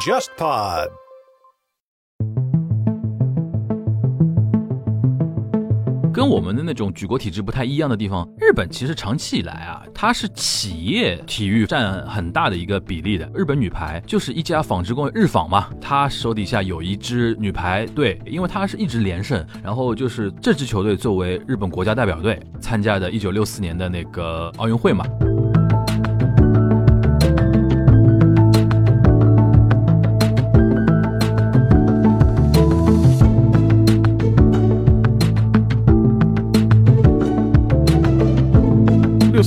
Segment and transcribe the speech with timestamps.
[0.00, 0.88] JustPod。
[6.12, 13.30] 跟我们的那种举国体制不太一样的地方，日本其实长期以来啊，它是企业体育占很大的一个比例的。
[13.32, 25.06] 日本女排就是一家纺织工日纺嘛，它手底下有一支女排队，因为它是一直连胜，然后就是这支球队作为日本国家代表队参加的1964年的那个奥运会嘛。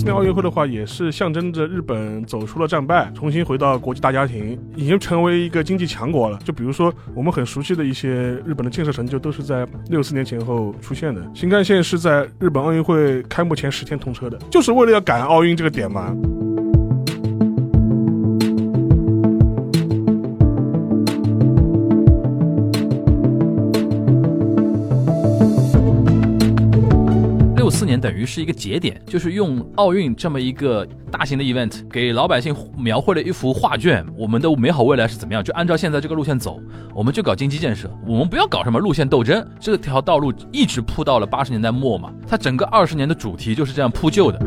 [0.03, 6.37] 四年奥运会的话，也是象征着日本走出了战败，重新回到国际大家庭，已经成为一个经济强国了。
[6.43, 8.09] 就比如说我们很熟悉的一些
[8.45, 11.25] 日本的建设成就，都是在六四年前后出现的。
[11.33, 16.13] 新干线是在日本奥运会开幕前十天通车的，就是为了要赶奥运这个点嘛。
[28.03, 35.41] 等于是一个节点，就是用奥运这么一个大型的 event 给老百姓描绘了一幅画卷，我们的美好未来是怎么样？
[35.41, 36.59] 就按照现在这个路线走，
[36.93, 39.47] 我们就搞经济建设，我们不要搞什么路线斗争。
[39.57, 44.37] 这条道路一直铺到了八十年代末嘛，它整个二十年的主题就是这样铺就的。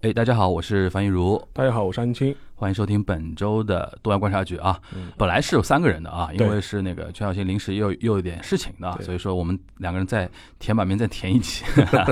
[0.00, 2.34] 哎，大家好，我是樊一茹，大家好，我是安青。
[2.58, 4.80] 欢迎收听本周的东亚观察局啊。
[5.18, 10.26] 本来是有三个人的啊，因为是那个全小新临时又又有点事情的，所以说我们两个人再
[10.58, 11.66] 填版面再填一期，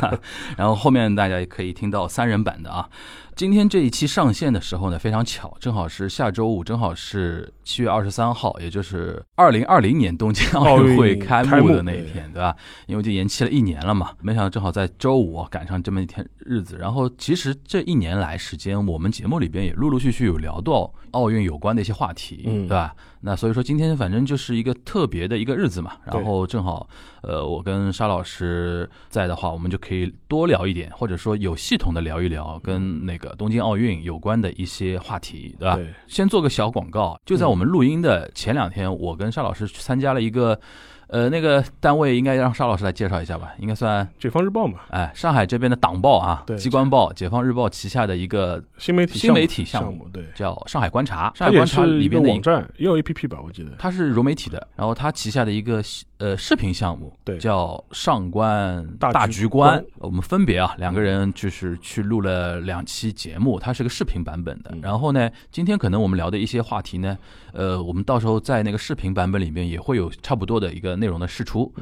[0.58, 2.86] 然后后面大家也可以听到三人版的啊。
[3.34, 12.54] 今天这一期上线的时候呢，非常巧，正好是下周五，正好是七月二十三号，也就是二零二零年东京奥运会开幕的那一天，对吧？
[12.86, 16.76] 因为就延期了一年了嘛，没想到正好在周五赶上这么一天日子。
[16.78, 22.94] 然后其实这一年来时间，我们节目里边也陆陆续续有聊到奥运有关的一些话题，嗯对吧？
[23.20, 26.86] 那所以说今天反正就是一个特别的一个日子嘛，然后正好
[27.22, 35.76] 呃我跟沙老师在的话，我们就可以多聊一点，或者说有系统的聊一聊跟那个东京奥运有关的一些话题，对吧？
[35.76, 40.60] 对先做个小广告，就在我们录音的前两天，我跟沙老师去参加了一个。
[41.08, 51.32] 呃，那个单位应该让沙老师来介绍一下吧，应该算解放日报嘛，哎，上海这边的党报啊，对机关报《解放日报》旗下的一个新媒体新媒体项项目对，叫上海观察。
[51.34, 53.70] 上海观察里边的网站，也有 APP 吧，我记得。
[53.78, 55.82] 它是融媒体的，然后它旗下的一个
[56.18, 59.84] 呃视频项目，对叫上官大大局局观观。
[59.98, 64.70] 我们分别啊两个人就是去录了两期节目，它是个视频版本的。
[64.72, 67.18] 嗯然后呢，今天可能我们聊的一些话题呢，
[67.52, 71.72] 呃，我们到时候在那个视频版本里面也会有差不多的一个内容的释出。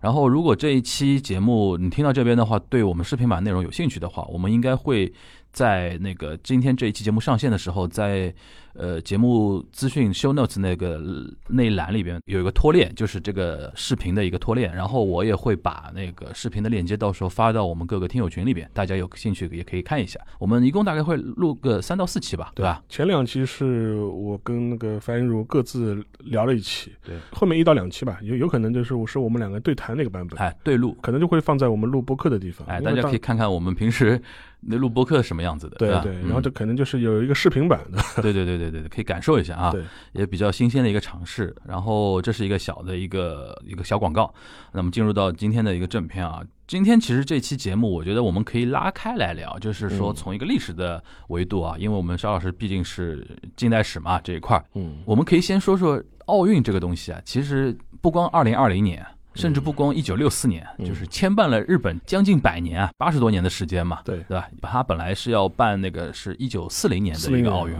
[0.00, 5.12] 嗯，然后，如果这一期节目你听到这边的话，对我们视频版内容有兴趣的话，我们应该会
[5.52, 8.32] 在那个今天这一期节目上线的时候，在
[8.74, 11.02] 呃节目资讯 show notes 那个
[11.48, 14.72] 那一栏里边有一个拖链，就是这个视频的一个拖链。
[14.72, 20.20] 然后我也会把那个视频的链接到时候发到我们各个听友群里边，大家有兴趣也可以看一下。
[20.38, 22.80] 我们一共大概会录个三到四期吧，对吧？
[22.88, 34.20] 前两期是我跟那个樊如各自聊了一期，对，后面一到两期吧，有有可能就是我是我们两个对谈那个版本，哎，对录，可能就会放在我们录播客的地方，哎，大家可以看看我们平时
[34.60, 39.82] 那录播客什么样子的，对对，然后嗯这可能就是有一个视频版的，对对对对对，可以感受一下啊，对，
[40.12, 41.54] 也比较新鲜的一个尝试。
[41.64, 44.32] 然后这是一个小的一个一个小广告。
[44.72, 59.06] 那么进入到今天的一个正片啊，今天其实这期节目，我觉得我们可以拉开来聊，就是说嗯从一个历史的维度啊，因为我们邵老师毕竟是近代史嘛这一块儿，嗯，我们可以先说说奥运这个东西啊，其实不光二零二零年。
[59.38, 64.48] 甚至不光一九六四年，嗯就是牵绊了日本将近百年啊，八十多年的时间嘛，对对吧？
[64.62, 67.74] 他本来是要办那个是一九四零年的一个奥运。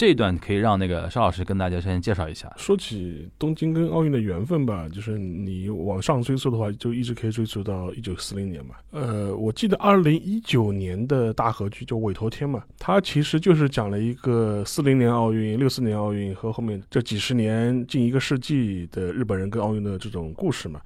[0.00, 2.50] 这一段可以让那个邵老师跟大家先介绍一下。
[2.56, 8.76] 说起东京跟奥运的缘分吧，就是你往上追溯的话，就一直可以追溯到一九四零年嘛。
[8.92, 20.80] 呃，我记得二零一九年的大合剧就《尾头天》嘛，它其实就是讲了一个四零年奥运、六四年奥运和后面这几十年、近一个世纪的日本人跟奥运的这种故事嘛。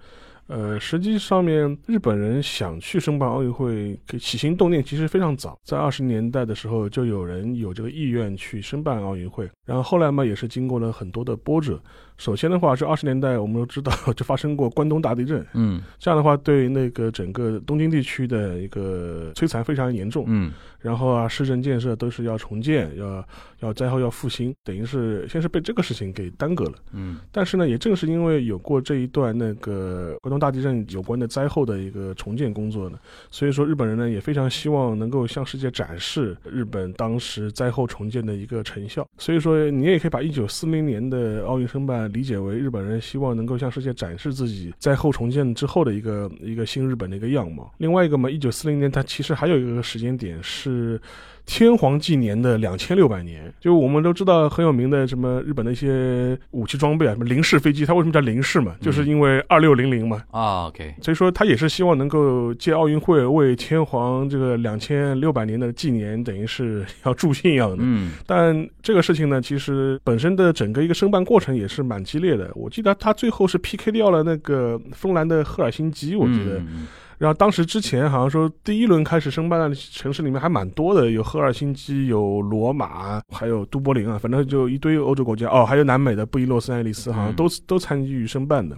[0.47, 11.81] 呃，实际上面日本人想去申办奥运会，起心动念其实非常早，在二十年代的时候就有人有这个意愿去申办奥运会，然后后来嘛也是经过了很多的波折。
[12.17, 20.25] 首先的话是二十年代我们都知道 就发生过关东大地震，嗯这样的话对那个整个东京地区的一个摧残非常严重。
[20.29, 23.27] 嗯然后啊，市政建设都是要重建，要
[23.61, 26.73] 要灾后要复兴，等于是先是被这个事情给耽搁了。
[26.93, 32.99] 嗯但是呢，也正是因为有过这一段那个关东东大地震有关的灾后的一个重建工作呢。
[33.31, 39.09] 所以说，日本人呢也非常希望能够向世界展示日本当时灾后重建的一个成效。
[39.17, 47.73] 所以说，你也可以把一九四零年的奥运申办理解为日本人希望能够向世界展示自己在后重建之后的一个一个新日本的一个样貌。
[47.79, 51.01] 另外一个嘛，一九四零年它其实还有一个时间点是。
[51.47, 58.75] 天皇纪年的两千六百年，就我们都知道很有名的什么日本的一些武器装备啊，什么零式飞机，它为什么叫零式嘛？
[58.81, 60.23] 就是因为二六零零嘛。
[60.31, 60.95] 啊，OK。
[61.03, 67.77] 所以说他也是希望能够借奥运会为天皇这个两千六百年的纪年，等于是要助兴一样的。
[67.81, 68.13] 嗯。
[68.25, 72.51] 但这个事情呢，其实本身的整个一个申办过程也是蛮激烈的。
[72.55, 76.63] 我记得他最后是 PK 掉了那个芬兰的赫尔辛基，我记得。
[77.17, 88.77] 然后当时之前好像说第一轮开始申办的城市里面还蛮多的，有赫尔辛基、有罗马，还有都柏林啊，反正就一堆欧洲国家哦，还有南美的布宜诺斯艾利斯，好像都都参与申办的。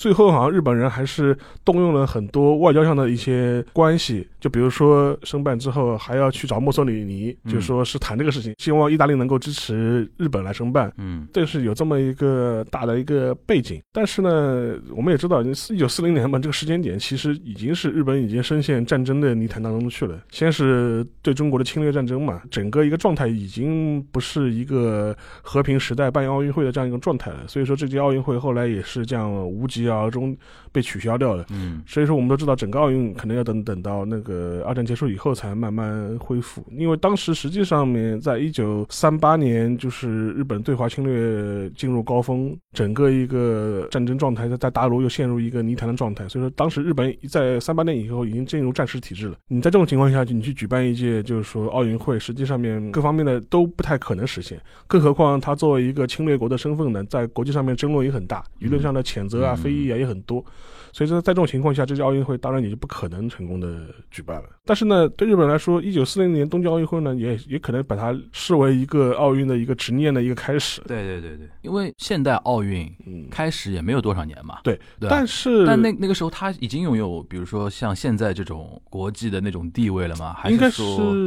[0.00, 10.90] 最后好像日本人还是动用了很多外交上的一些关系，就比如说申办之后还要去找墨索里尼，就说是谈这个事情，希望意大利能够支持日本来申办。
[10.96, 13.78] 嗯，这是有这么一个大的一个背景。
[13.92, 20.18] 但是呢，我们也知道，一九四零年嘛，这个时间点其实已经是日本已经深陷战争的泥潭当中去了。
[20.30, 27.46] 先是对中国的侵略战争嘛，整个一个状态已经不是一个和平时代办奥运会的这样一个状态了。
[27.46, 29.89] 所以说，这届奥运会后来也是这样无疾。
[29.96, 30.36] 而中
[30.72, 49.36] 被取消掉了，嗯，所以说我们都知道，整个奥运可能要等等到那个二战结束以后才慢慢恢复，因为当时实际上面在一九三八年，就是日本对华侵略进入高峰，整个一个战争状态在在大陆又陷入一个泥潭的状态，所以说当时日本在三八年以后已经进入战时体制了。
[49.48, 59.79] 你在这种情况下，你去举办一届就是说奥运会，实际上面各方面的都不太可能实现，更何况他作为一个侵略国的身份呢，在国际上面争论也很大，舆论上的谴责啊、非议。
[59.84, 60.44] 也也很多，
[60.92, 64.48] 所以说在这种情况下，这届奥运会当然也就不可能成功的举办了。
[64.64, 70.80] 但是呢，对日本来说，一九四零年东京奥运会呢，也也可能把它视为一个奥运的一个执念的一个开始。
[70.86, 72.88] 对对对对，因为现代奥运
[73.30, 74.60] 开始也没有多少年嘛。
[74.62, 80.36] 对，但是但那那个时候他已经拥有，比如说像现在这种国际的那种地位了吗？
[80.48, 80.82] 应该是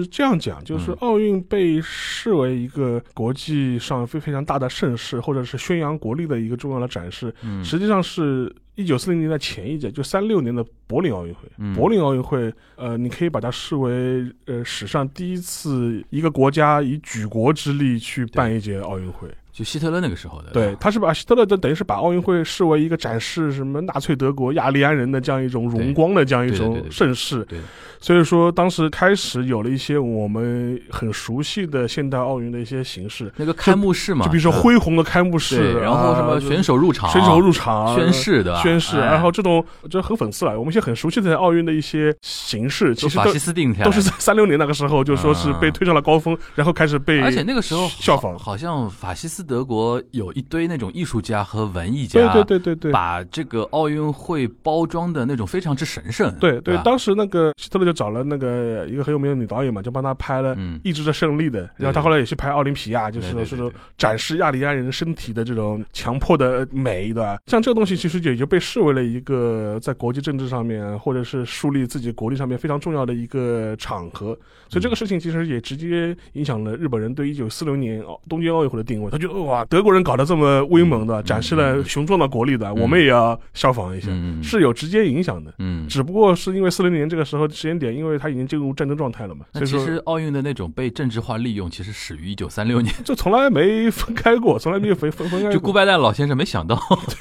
[0.07, 7.33] 这样讲，就是奥运被视为一个国际上非非常大的盛事，或者是宣扬国力的一个重要的展示。
[7.41, 8.53] 嗯，实际上是。
[8.75, 11.41] 一九四零年的前一届，就三六年的柏林奥运会。
[11.75, 19.27] 柏林奥运会，呃，你可以把它视为呃史上第一次一个国家以举国之力去办一届奥运会。
[19.53, 27.45] 就希特勒那个时候的，对，他是把希特勒的等于是把奥运会视为一个展示什么纳粹德国雅利安人的这样一种荣光的这样一种盛世。
[27.45, 27.59] 对，
[27.99, 33.31] 所以说当时开始有了一些我们很熟悉的现代奥运的一些形式。
[33.37, 40.57] 那个开幕式嘛，就比如说恢宏的开幕式，然后什么选手入场、选手入场、宣誓的宣誓，然后这种就很讽刺了。
[40.57, 49.42] 我们一些很熟悉的奥运的一些形式，其实法西斯定都是在三六年那个时候就说是被推上了高峰，然后开始被而且那个时候效仿，好像法西斯。
[49.43, 56.33] 德国有一堆那种艺术家和文艺家，对对对对对，把这个奥运会包装的那种非常之神圣。
[56.39, 61.69] 对对，当时那个希特勒就找了那个一个很有名的女导演嘛，就帮他拍了《意志的胜利》的。
[61.77, 67.37] 然后他后来也去拍奥林匹亚，就是说是说展示亚利安人身体的这种强迫的美，对吧？
[67.47, 74.37] 像这个东西其实也就被视为了一个在国际政治上面或者是树立自己国力上面非常重要的一个场合。
[74.69, 79.11] 所以这个事情其实也直接影响了日本人对一九四六年东京奥运会的定位。
[79.11, 84.09] 他觉得哇，德国人搞得这么威猛的，展示了雄壮的国力的，我们也要效仿一下，
[84.41, 85.53] 是有直接影响的。
[85.59, 89.45] 嗯，只不过是因为四零年这个时候时间点，因为他已经进入战争状态了嘛。
[89.53, 95.51] 那其实奥运的那种被政治化利用，其实始于一九三六年， 就从来没分开过，从来没有分分分开。
[95.51, 96.75] 就顾拜旦老先生没想到，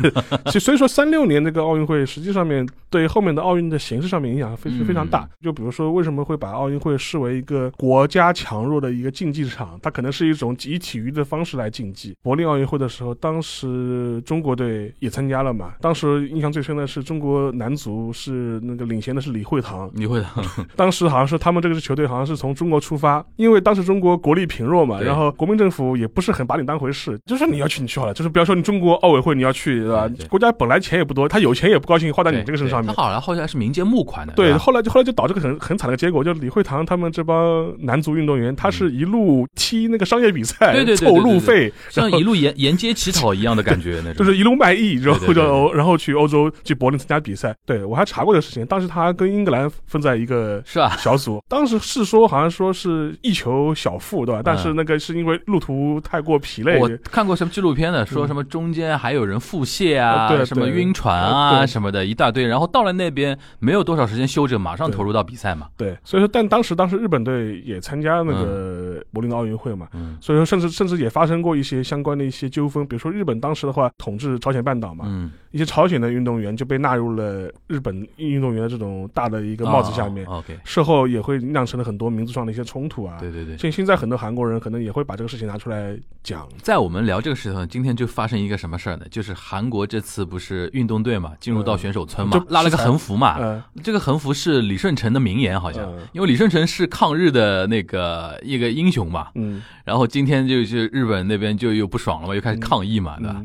[0.50, 5.28] 所所以说三六年那个奥运会，实际上面对后面的奥运的形式上面影响非非常大。
[5.40, 9.78] 就比如说，为什么会把奥运会视为一个国家强弱的一个竞技场？
[9.82, 12.01] 它可能是一种以体育的方式来竞技。
[12.22, 15.72] 柏林奥运会的时候，当时中国队也参加了嘛。
[15.80, 19.90] 当时印象最深的是中国男足是那个领衔的是李惠堂。
[19.94, 20.44] 李惠堂，
[20.76, 30.08] 当时好像是他们这个球队好像是从中国出发，因为当时中国国力贫弱嘛，然后国民政府也不是很把你当回事，就说你要去你去好了，就是不要说你中国奥委会你要去对吧？
[30.28, 32.94] 国家本来钱也不多，他有钱也不高兴花在你这个身上面。
[32.94, 34.32] 他好像后来是民间募款的。
[34.34, 47.54] 对，后来就后来就导致个很很惨的结果，就李惠堂他们这帮男足运动员，他是一路踢那个商业比赛，凑路费，像一路沿沿街乞讨一样的感觉，那种就是一路卖艺，然后就然后去欧洲去柏林参加比赛。
[47.66, 50.96] 对我还查过这个事情，当时他跟英格兰分在一个是吧？
[50.98, 54.40] 小组，当时是说好像说是一球小负，对吧？
[54.44, 65.68] 但是那个是因为路途太过疲累，我看过什么纪录片的，说什么中间还有人腹泻啊，嗯对什么晕船啊对什么的一大堆，然后到了那边没有多少时间休整，马上投入到比赛嘛。
[65.76, 83.16] 对，所以说，但当时当时日本队也参加那个柏林的奥运会嘛，嗯所以说甚至甚至也发生过一些相关的一些纠纷，比如说日本当时的话统治朝鲜半岛嘛，嗯，一些朝鲜的运动员就被纳入了日本运动员的这种大的一个帽子下面，哦 OK，事后也会酿成了很多民族上的一些冲突啊。
[83.18, 83.56] 对对对。
[83.58, 89.06] 现现在很多韩国人可能也会把这个事情拿出来讲，在我们聊这个事情，今天就发生一个什么事儿呢？
[89.10, 93.38] 就是韩国这次不是运动队嘛，进入到选手村嘛就，拉了个横幅嘛。
[93.38, 99.28] 呃，这个横幅是李舜臣的名言，好像嗯，因为李舜臣是抗日的那个一个英雄嘛。
[99.34, 103.42] 嗯，然后今天就是日本那边就又不爽了吧，又开始抗议嘛，对吧？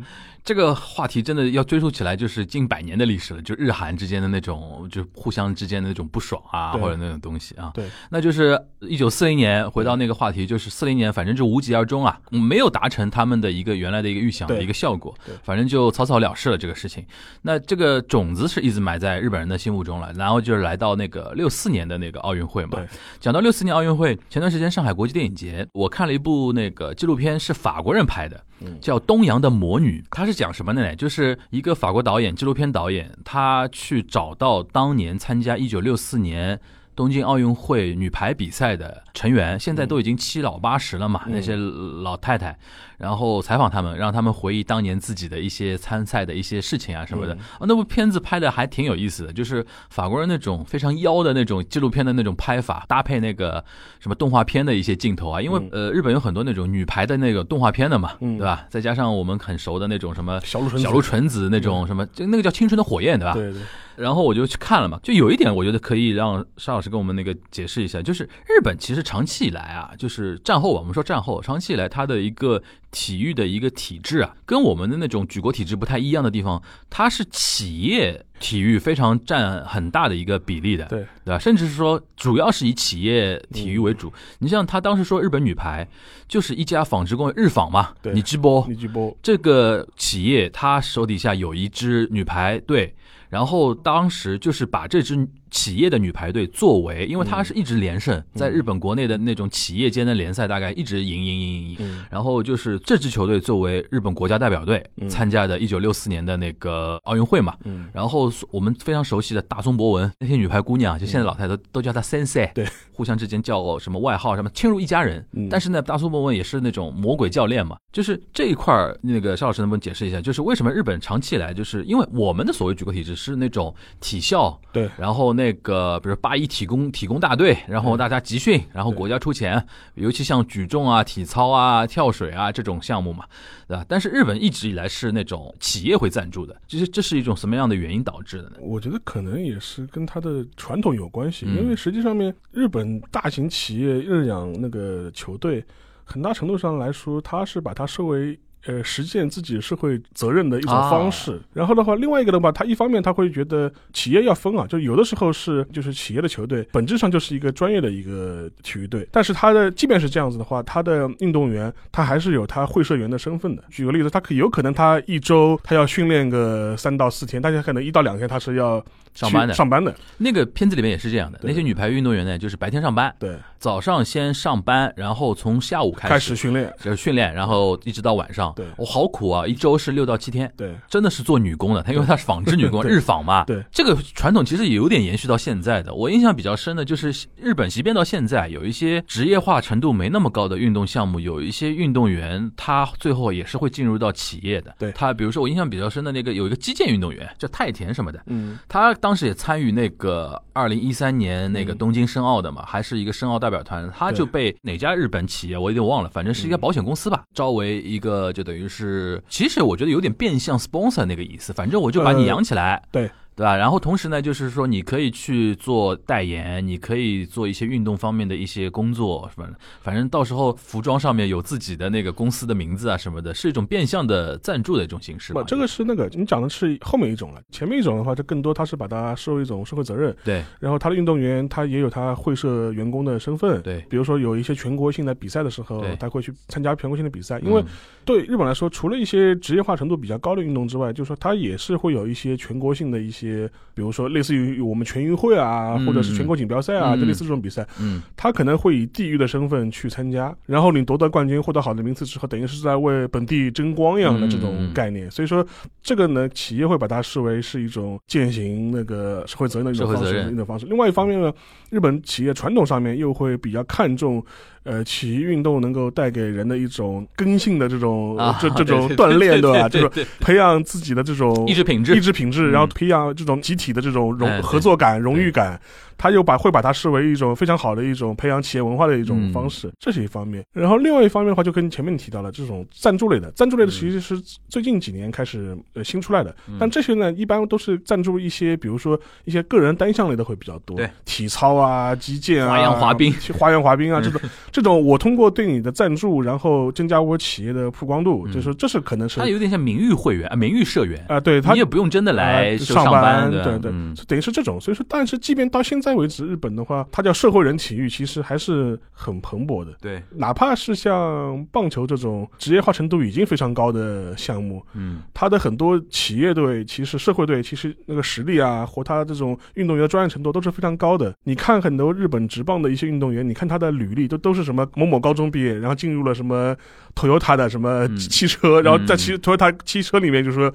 [0.48, 7.70] 嗯这个话题真的要追溯起来，就是近百年的历史了，就日韩之间的那种，就互相之间的那种不爽啊，或者那种东西啊。
[7.74, 17.06] 对，那就是一九四零年回到那个话题，就是四零年，反正就无疾而终啊，没有达成他们的一个原来的一个预想的一个效果对，反正就草草了事了这个事情。
[17.42, 22.88] 那这个种子是一直埋在日本人的心目中了，然后就是来到那个六四年的那个奥运会嘛对。
[23.20, 30.02] 讲到六四年奥运会，前段时间上海国际电影节，我看了一部那个纪录片，是法国人拍的，嗯叫《东洋的魔女》。
[30.10, 30.96] 它是讲什么的呢？
[30.96, 36.60] 就是一个法国导演，纪录片导演，他去找到当年参加一九六四年。
[36.96, 42.58] 东京奥运会女排比赛的成员，现在都已经七老八十了嘛，嗯那些老太太，
[42.98, 47.34] 然后采访他们，让他们回忆当年自己的一些参赛的一些事情啊什么的。
[47.36, 53.64] 嗯啊，那部片子拍的还挺有意思的，就是法国人那种非常妖的那种纪录片的那种拍法，搭配那个
[54.00, 58.66] 什么动画片的一些镜头啊，因为、呃日本有很多那种女排的那个动画片的嘛，嗯对吧？
[58.70, 63.34] 再加上我们很熟的那种什么小鹿纯子小鹿纯子那种什么，就那个叫青春的火焰，对吧？
[63.34, 63.62] 对对，
[63.96, 81.06] 然后我就去看了嘛，就有一点我觉得可以让沙老师跟我们那个解释一下，就是日本其实长期以来啊，就是战后吧，我们说战后，长期以来它的一个体育的一个体制啊，跟我们的那种举国体制不太一样的地方，它是企业体育非常占很大的一个比例的，对。
[81.26, 81.40] 对吧？
[81.40, 84.12] 甚至是说主要是以企业体育为主。
[84.40, 85.86] 你像他当时说日本女排
[86.26, 88.66] 就是一家纺织工日纺嘛，对你直播。
[88.70, 92.96] 你直播，这个企业他手底下有一支女排队，
[93.28, 101.78] 然后当时就是把这支企业的女排队作为，因为它是一直连胜，在日本国内的那种企业间的联赛，大概一直赢赢赢赢赢。
[101.80, 102.06] 嗯。
[102.10, 105.10] 然后就是这支球队作为日本国家代表队嗯。
[105.10, 115.26] 参加的1964年的那个奥运会嘛，嗯，然后我们非常熟悉的大松博文那些女排姑娘，就现在老太太都都叫她 sensei，对，互相之间叫什么外号什么，亲如一家人。
[115.34, 115.48] 嗯。
[115.50, 124.90] 但是呢，大松博文也是那种魔鬼教练嘛，就是这一块儿，那个邵老师能不能解释一下，就是为什么日本长期以来，就是因为我们的所谓举国体制是那种体校，对。
[124.98, 129.66] 然后那个比如八一体工体工大队，然后大家集训，然后国家出钱，
[129.96, 133.26] 尤其像举重啊、体操啊、跳水啊这种项目嘛，
[133.68, 133.86] 对吧？
[133.88, 138.58] 但是日本一直以来是那种企业会赞助的，就是这是一种什么样的原因导致的呢？
[138.60, 145.64] 我觉得可能也是跟它的传统有关系，嗯因为实际上面日本大型企业日养那个球队，
[146.04, 148.40] 很大程度上来说，它是把它视为。
[148.68, 151.42] 呃，实践自己社会责任的一种方式。
[151.54, 163.64] 然后的话，另外一个的话，他一方面他会觉得企业要分啊，就有的时候是就是企业的球队本质上就是一个专业的一个体育队，但是他的即便是这样子的话，他的运动员他还是有他会社员的身份的。
[163.70, 168.84] 举个例子，他可有可能他一周他要训练个三到四天，大家可能一到两天他是要
[169.14, 169.54] 上班的。
[169.54, 178.54] 上班的，那个片子里面也是这样的，那些女排运动员呢，就是白天上班，对，早上先上班，然后从下午开开始训练，就是训练，然后一直到晚上。
[178.58, 178.66] 对。
[178.78, 180.52] 我、好苦啊，一周是六到七天。
[180.58, 180.76] 对。
[180.90, 183.46] 真的是做女工的，她因为她是纺织女工， 日纺嘛。
[183.46, 185.94] 对，这个传统其实也有点延续到现在的。
[185.94, 194.76] 我印象比较深的就是日本，即便到现在，有一些职业化程度没那么高的运动项目，有一些运动员他最后也是会进入到企业的。
[194.80, 194.92] 对。
[194.92, 198.58] 他比如说我印象比较深的那个有一个击剑运动员叫太田什么的，嗯。
[198.68, 212.80] 他当时也参与那个二零一三年那个东京申奥的嘛，还是一个申奥代表团，他就被哪家日本企业我有点忘了，反正是一个保险公司吧，招为一个就等于是，其实我觉得有点变相 sponsor 那个意思，反正我就把你呃养起来。
[212.92, 213.10] 对。
[213.38, 213.56] 对吧？
[213.56, 219.48] 然后同时呢，就是说你可以去做代言，你可以做一些运动方面的一些工作，是吧？
[219.82, 225.34] 反正到时候服装上面有自己的那个公司的名字啊什么的，是一种变相的赞助的一种形式。
[225.34, 230.16] 不，这个是那个你讲的是后面一种了，前面一种的话，就更多他是把它视为一种社会责任。
[230.24, 230.44] 对。
[230.60, 233.62] 然后他的运动员他也有他会社员工的身份。
[233.62, 233.86] 对。
[233.88, 237.68] 比如说有一些全国性的比赛的时候，他会去参加全国性的比赛，因为嗯
[238.04, 243.27] 对日本来说，除了一些职业化程度比较高的运动之外，就是说他也是会有一些全国性的一些，
[243.74, 255.10] 比如说类似于我们全运会啊，嗯或者是全国锦标赛啊，嗯就类似这种比赛，嗯，他可能会以地域的身份去参加，然后你夺得冠军，获得好的名次之后，等于是在为本地争光一样的这种嗯概念。
[255.12, 255.46] 所以说，
[255.82, 260.66] 这个呢，企业会把它视为是一种践行那个社会责任的一种方式，一种方式。
[260.66, 261.32] 另外一方面呢，
[261.70, 264.24] 日本企业传统上面又会比较看重。
[264.68, 269.70] 呃，体育运动能够带给人的一种根性的这种、啊这这种锻炼，对吧？
[269.70, 271.96] 就是培养自己的这种意志品质。
[271.96, 275.58] 意志品质，嗯然后培养这种集体的这种荣合作感、荣誉感。
[275.98, 280.44] 他又把会把它视为一种非常好的一种培养企业文化的一种方式，这是一方面。
[280.54, 301.04] 然后另外一方面的话，就跟前面提到了这种赞助类的，赞助类的其实是最近几年开始呃新出来的，但这些呢一般都是赞助一些，比如说一些个人单项类的会比较多，对，体操啊、击剑啊、花样滑冰、花样滑冰啊这种这种，我通过对你的赞助，然后增加我企业的曝光度，就是这是可能是它有点像名誉会员啊，名誉社员。
[301.08, 303.72] 啊，对他你也不用真的来呃上班，对对
[304.08, 304.60] 等于是这种。
[304.60, 309.72] 所以说，但是即便到现在为止，日本的话，它叫社会人体育，其实还是很蓬勃的。
[309.82, 321.14] 对，哪怕是像棒球这种职业化程度已经非常高的项目，嗯，它的很多企业队，其实社会队，其实那个实力啊，或他这种运动员的专业程度都是非常高的。
[321.24, 326.56] 你看很多日本职棒的一些运动员，你看他的履历都都是什么某某高中毕业，然后进入了什么
[326.96, 330.54] Toyota 的什么嗯汽车，然后在汽 Toyota 汽车里面就说。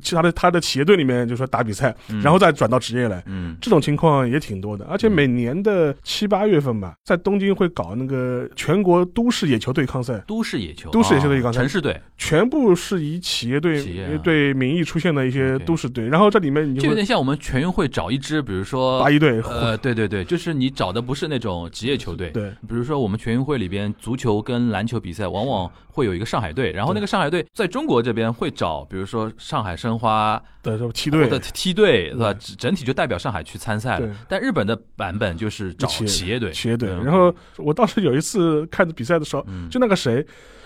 [0.00, 4.84] 其他的他的企业队里面就说打比赛，然后再转到职业来，嗯，这种情况也挺多的。
[4.86, 32.32] 而且每年的七八月份吧，在东京会搞那个全国都市野球对抗赛，都市野球，都市野球对抗赛城市队，全部是以企业队企业啊对名义出现的一些都市队，然后这里面就有点像我们全运会找一支，比如说八一队，呃，对对对，就是你找的不是那种职业球队，对，比如说我们全运会里边足球跟篮球比赛，往往会有一个上海队，然后那个上海队在中国这边会找，比如说上海申花的这种梯队的梯队，是吧？
[32.34, 34.16] 整整体就代表上海去参赛对了。
[34.28, 36.90] 但日本的版本就是找企业队，企业队。
[36.90, 40.24] 嗯然后我当时有一次看比赛的时候，就那个谁。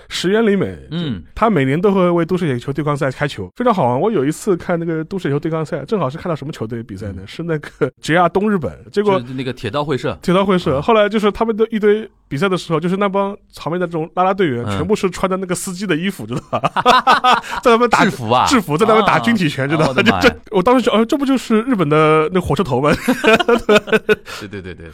[0.08, 4.00] 石原里美，嗯，他每年都会为都市野球对抗赛开球，非常好玩。
[4.00, 7.22] 我有一次看那个都市野球对抗赛，正好是看到什么球队比赛呢？
[7.26, 10.80] 是那个 JR 东日本，结果那个铁道会社，铁道会社。
[10.80, 17.42] 后来就是他们的一堆比赛的时候，就是那帮场边的这种啦啦队员，嗯全部是穿的那个司机的衣服，知道吧？
[17.62, 20.02] 在他们打制服啊，制服，在他们打军体拳，知道吧？
[20.02, 22.90] 就这，我当时就，哦，这不就是日本的那火车头吗？
[24.40, 24.86] 对对对对。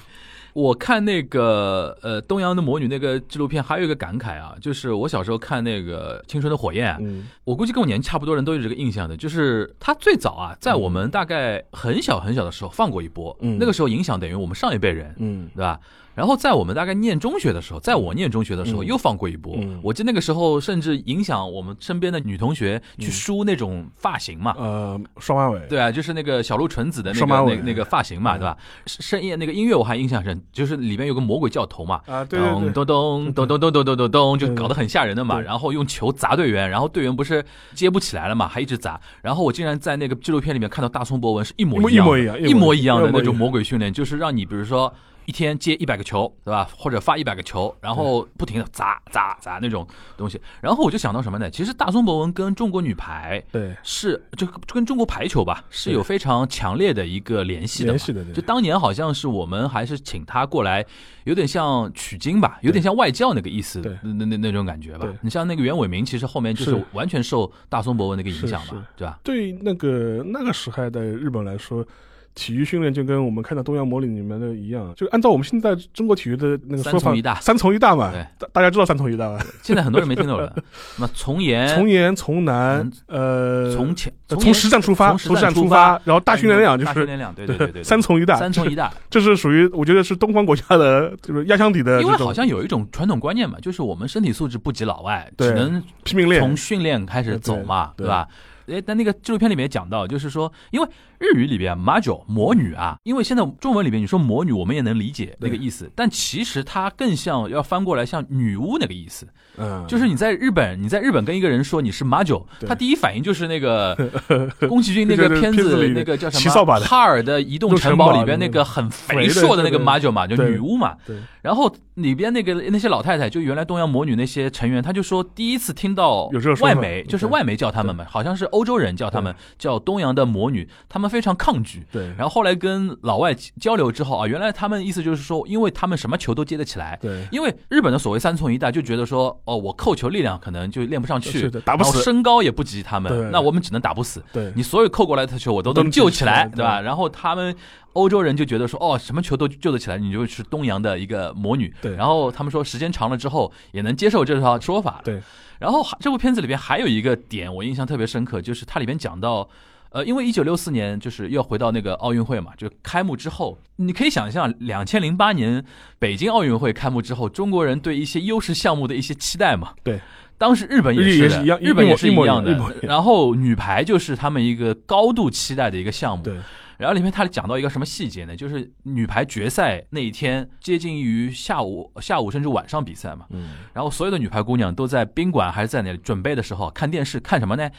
[0.52, 7.28] 我看那个呃东洋的魔女那个纪录片，还有一个感慨啊，就是我小时候看那个《青春的火焰》，嗯。
[7.44, 13.56] 我估计跟我年纪差不多人都有这个印象的，就是它最早啊，在我们大概很小很小的时候放过一波，嗯。
[13.58, 15.48] 那个时候影响等于我们上一辈人，嗯。
[15.54, 15.80] 对吧？
[16.14, 18.86] 然后在我们大概念中学的时候，在我念中学的时候嗯。
[18.86, 19.80] 又放过一波，嗯。
[19.82, 28.38] 我记得那个时候甚至影响我们身边的女同学去梳那种发型嘛，呃，双马尾，对啊，就是那个小鹿纯子的那个那个那个发型嘛，嗯。
[28.38, 28.56] 对吧？
[28.86, 35.40] 深夜那个音乐我还印象深，就是里面有个魔鬼教头嘛，啊，对对对，咚咚咚咚咚咚咚咚咚，就搞得很吓人的嘛。
[35.40, 37.44] 然后用球砸队员，然后队员不是
[37.74, 39.00] 接不起来了嘛，还一直砸。
[39.22, 43.02] 然后我竟然在那个纪录片里面看到大松博文是一模一样的，一模一样一模一样。
[43.02, 44.92] 的那种魔鬼训练，就是让你比如说。
[45.26, 46.68] 一天接一百个球，对吧？
[46.76, 50.40] 或者发一百个球，然后不停的砸砸砸那种东西。
[50.60, 51.50] 然后我就想到什么呢？
[51.50, 57.96] 其实大松博文跟中国女排对是就就跟中国排球吧是有非常强烈的一个联系的嘛。
[57.96, 60.84] 联系的，就当年好像是我们还是请他过来，
[61.24, 65.06] 有点像取经吧，有点像外教那个意思，对那那那那种感觉吧。
[65.20, 69.18] 你像那个袁伟民，其实后面就是是完全受大松博文那个影响嘛，对吧？
[69.22, 71.86] 对那个那个时代的日本来说。
[72.34, 79.44] 体育训练就跟我们看到东洋魔女里面的一样，就按照我们现在中国体育的那个说法，三从一大三从一大嘛对，大大家知道三从一大吧？
[79.62, 80.52] 现在很多人没听懂了。
[80.96, 88.90] 那么 从严、从严从难，呃，从前、呃从实战出发，从实战出发，然后大训练量就是大训练量，对对对对，三从一大，三从一大。
[89.10, 98.26] 这是属于我觉得是东方国家的就是压箱底的因为好像有一种传统观念嘛，就是我们身体素质不及老外，只能拼命练从训练开始走嘛，对对吧？
[98.68, 100.88] 哎，但那个纪录片里面讲到，就是说，因为
[101.22, 109.28] 日语里边马九魔女啊，因为现在中文里边你说魔女，我们也能理解那个意思，但其实它更像要翻过来像女巫那个意思。
[109.58, 113.94] 嗯，就是你在日本，你在日本跟一个人说你是马九，他第一反应就是那个
[114.66, 120.96] 宫崎骏那个片子，那个叫什么《哈尔的移动城堡》里边那个很肥硕的那个马九嘛，就女巫嘛。
[121.42, 126.30] 然后里边那个那些老太太，就原来东洋魔女那些成员，他就说第一次听到
[126.60, 131.86] 外媒，就是外媒叫他们嘛，好像是欧洲人叫他们叫东洋的魔女，他们非常抗拒。
[131.92, 132.08] 对。
[132.16, 136.98] 然后后来跟老外交流之后啊，原来他们意思就是说，因为他们什么球都接得起来。
[137.00, 137.24] 对。
[137.30, 144.24] 因为日本的所谓三重一带就觉得说，哦，我扣球力量可能就练不上去，打不死，身高也不及他们，那我们只能打不死。
[144.32, 144.52] 对。
[144.56, 146.80] 你所有扣过来的球我都能救起来，对吧？
[146.80, 147.54] 然后他们
[147.92, 151.72] 欧洲人就觉得说，哦，什么球都救得起来，你就是东洋的一个魔女。
[151.82, 151.94] 对。
[151.94, 155.02] 然后他们说，时间长了之后也能接受这套说法。
[155.04, 155.20] 对。
[155.58, 159.48] 然后这部片子里边还有一个点我印象特别深刻，就是它里边讲到。
[159.92, 165.62] 呃，因为一九六四年就是要回到那个奥运会嘛，就开幕之后，你可以想象两千零八年
[165.98, 169.74] 北京奥运会开幕之后，中国人对一些优势项目的一些期待嘛。
[169.84, 170.00] 对，
[170.38, 172.58] 当时日本也是的，日本也是一样的。
[172.82, 176.24] 然后女排就是他们一个高度期待的一个项目。
[176.24, 176.38] 对。
[176.78, 178.34] 然后里面他讲到一个什么细节呢？
[178.34, 183.26] 就是女排决赛那一天接近于下午、下午甚至晚上比赛嘛。
[183.30, 183.50] 嗯。
[183.72, 187.70] 然后所有的女排姑娘都在宾馆还是在那里准备的时候看电视，看什么呢？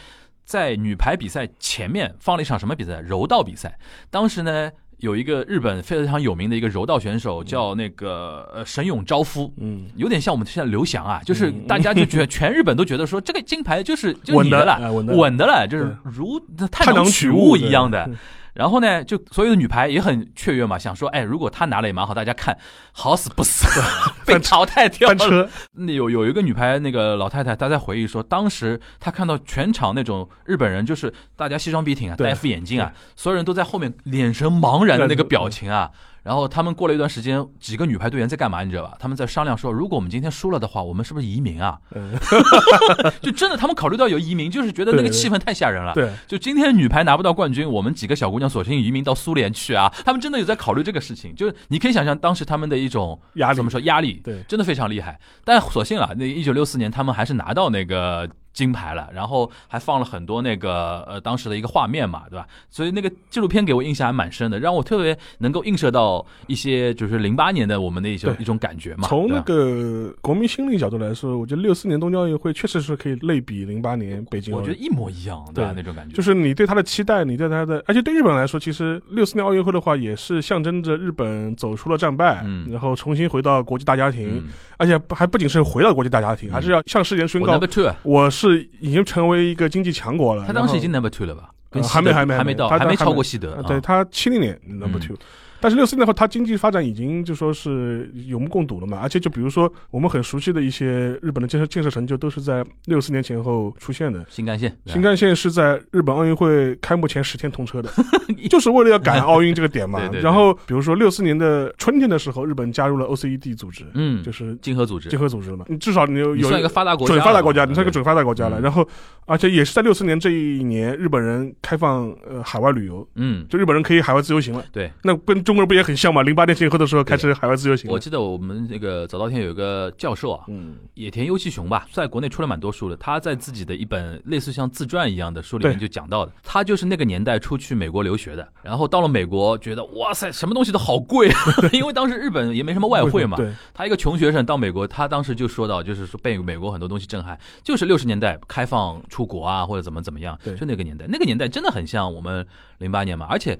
[0.46, 3.00] 在女排比赛前面放了一场什么比赛？
[3.00, 3.78] 柔道比赛。
[4.10, 16.40] 当时呢，有一个日本非常有名的一个柔道选手叫那个呃神勇昭夫，嗯，有点像我们现在刘翔啊，就是大家就觉得 全日本都觉得说这个金牌就是就你的了，稳的了，就是如
[16.72, 18.10] 探囊取物一样的。
[18.54, 22.58] 然后呢，就所有的女排也很雀跃嘛，想说，哎，如果她拿了也蛮好，大家看
[22.92, 23.66] 好死不死
[24.26, 25.50] 被淘汰掉了。
[25.74, 35.92] 那有有一个女排那个老太太，她在回忆说，当时她看到全场那种日本人，就是大家西装笔挺啊，戴副眼镜啊，所有人都在后面，眼神茫然的那个表情啊。
[36.24, 38.64] 然后他们过了一段时间，几个女排队员在干嘛？
[38.64, 38.96] 你知道吧？
[38.98, 41.78] 他们在商量说，如果我们今天输了的话，我们是不是移民啊？
[43.22, 45.94] 就真的，他们考虑到有移民，就是觉得那个气氛太吓人了。
[45.94, 49.94] 对，就今天女排拿不到冠军，我们几个小姑娘索性移民到苏联去啊！
[50.06, 51.36] 他们真的有在考虑这个事情。
[51.36, 54.22] 就是你可以想象当时他们的一种压力，怎么说压力？
[54.24, 55.20] 对，真的非常厉害。
[55.44, 58.30] 但所幸啊，那一九六四年他们还是拿到那个。
[58.54, 62.48] 金牌了，然后还放了很多那个呃当时的一个画面嘛，对吧？
[62.70, 69.08] 所以那个纪录片给我印象还蛮深的，让我特别能够映射到一些就是零八年的我们的一些一种感觉嘛。
[69.08, 74.54] 从那个国民心理角度来说，我觉得六四年东京奥运会确实是可以类比零八年北京。
[74.56, 76.16] 我觉得一模一样，对那种感觉。
[76.16, 84.44] 就是你对他的期待，你对他的，而且对日本来说，其实六四年奥运会的话，也是象征着日本走出了战败，然后重新回到国际大家庭，
[84.78, 87.60] 而且还不仅是回到国际大家庭，还是要向世界宣告
[88.04, 89.24] 我是已经成。
[89.24, 91.50] 成为一个经济强国了，他当时已经 number two 了吧？
[91.82, 93.64] 还没还没还没到，还没超过西德。
[93.66, 95.16] 对他七零年 number two。
[95.64, 104.26] 但是六四年后，它经济发展已经就说是有目共睹了嘛，而且就比如说我们很熟悉的一些日本的建设建设成就，都是在六四年前后出现的。
[104.28, 107.90] 新干线，新干线是在日本奥运会开幕前十天通车的，
[108.50, 110.02] 就是为了要赶奥运这个点嘛。
[110.22, 115.64] 然后比如说六四年的春天的时候，日本加入了 OCED 组织，嗯，就是经合组织，经合组织了嘛。
[115.70, 118.60] 你至少你有有一个发达国家准发达国家，你算一个准发达国家了。
[118.60, 118.86] 然后
[119.28, 124.66] 而且也是在六四年这一年，日本人开放呃海外旅游，嗯，就日本人可以海外自由行了。
[124.74, 125.53] 对，那跟中。
[125.54, 126.24] 中国人不也很像吗？
[126.24, 127.88] 零八年前后的时候开始海外自由行。
[127.92, 132.98] 我记得我们那个早稻田有一个教授啊，嗯，野田优纪雄吧，在国内出了蛮多书的。
[132.98, 141.32] 他在自己的一本类似像自传一样的书里面就讲到的，他就是那个年代出去美国留学的，然后到了美国觉得哇塞，什么东西都好贵，
[141.72, 143.38] 因为当时日本也没什么外汇嘛。
[143.76, 152.44] 他一个穷学生到美国，他当时就说到，就是说被美国很多东西震撼，就是六十年代开放出国啊，或者怎么怎么样，就那个年代，那个年代真的很像我们
[152.80, 153.56] 零八年嘛，而且。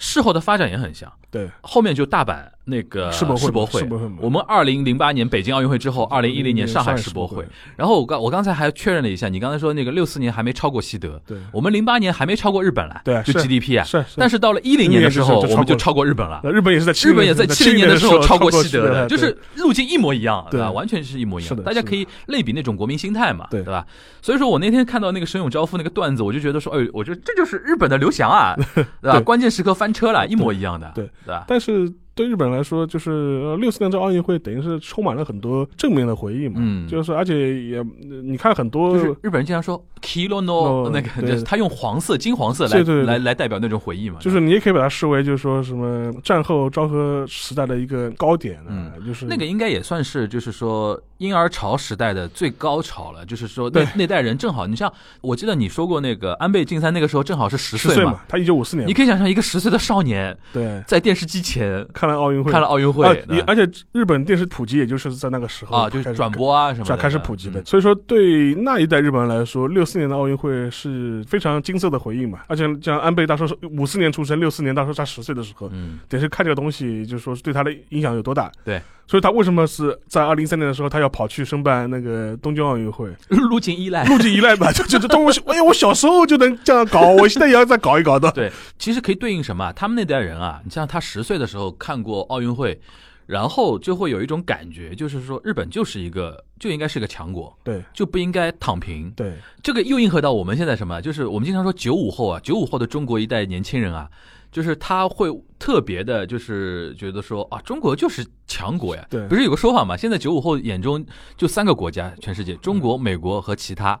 [0.00, 3.36] 事后的发展也很像，对，后面就大阪那个世博
[3.66, 3.86] 会，
[4.20, 7.44] 我们二零零八年北京奥运会之后，二零一零年上海世博会，
[7.76, 20.70] 然后我刚我刚才还确认了一下，你刚才说那个六四年还没超过西德，对，我们零八年还没超过日本了，对，就 GDP 啊，是，但是到了一零年的时候，我们就超过日本了，日本也是在日本也在七零年的时候超过西德的，就是路径一模一样，对吧？
[20.70, 23.86] 完全是一模一样，的，大家可以类比那种国民心态嘛，对，对吧？
[24.22, 29.20] 所以说我那天看到那个神勇招夫那个段子，我就觉得说，哎，我觉得这就是日本的刘翔啊， 对吧？
[29.20, 30.18] 关键时刻翻车了。
[30.28, 31.44] 一模一样的，对对吧？
[31.48, 36.56] 但是对日本来说，就是六四年这奥运会等于是充满了很多正面的回忆嘛。
[36.58, 37.84] 嗯就是而且也
[38.24, 44.18] 你看很多就是日本人经常说 “kilo no”，哦那个就是他用黄色、金黄色来对对对来来代表那种回忆嘛。
[44.18, 53.24] 就是你也可以把它视为就是说什么战后昭和时代的一个高点嗯，就是那个应该也算是，就是说婴儿潮时代的最高潮了。
[53.24, 63.14] 就是说那那代人正好，你像我记得你说过那个安倍晋三那个时候正好是十岁嘛，岁嘛，他一九五四年，你可以想象一个十岁的少年对在电视机前看了奥运会，看了奥运会啊，
[63.46, 67.60] 而且日本电视普及，也就是在那个时候啊，就是转播啊什么才的开始普及的。
[67.60, 72.40] 嗯所以说，对那一代日本人来说，六四年的奥运会是非常金色的回忆嘛。
[72.46, 78.50] 而且像安倍大叔是五四年出生，六四年大叔差十岁的时候，嗯，等于是看这个东西，就是说对他的影响有多大。
[78.64, 83.08] 对，所以他为什么是在二零一三年的时候，他要跑去申办那个东京奥运会？
[83.30, 84.04] 路径依赖。
[84.04, 88.30] 路径依赖吧，就 就就东西，哎呀，我小时候就能这样搞，我现在也要再搞一搞的。
[88.32, 89.72] 对，其实可以对应什么啊？
[89.72, 92.78] 他们那代人啊，你像他十岁的时候看过奥运会，
[93.24, 99.10] 然后就会有一种感觉，就是说日本就是一个就应该是个强国，对就不应该躺平。
[99.16, 101.00] 对这个又应和到我们现在什么？
[101.00, 104.06] 就是我们经常说九五后啊，九五后的中国一代年轻人啊，
[104.52, 109.06] 就是他会特别的，就是觉得说啊，中国就是强国呀。
[109.08, 109.96] 对不是有个说法嘛？
[109.96, 111.04] 现在九五后眼中
[111.36, 114.00] 就三个国家，全世界，中国、美国和其他。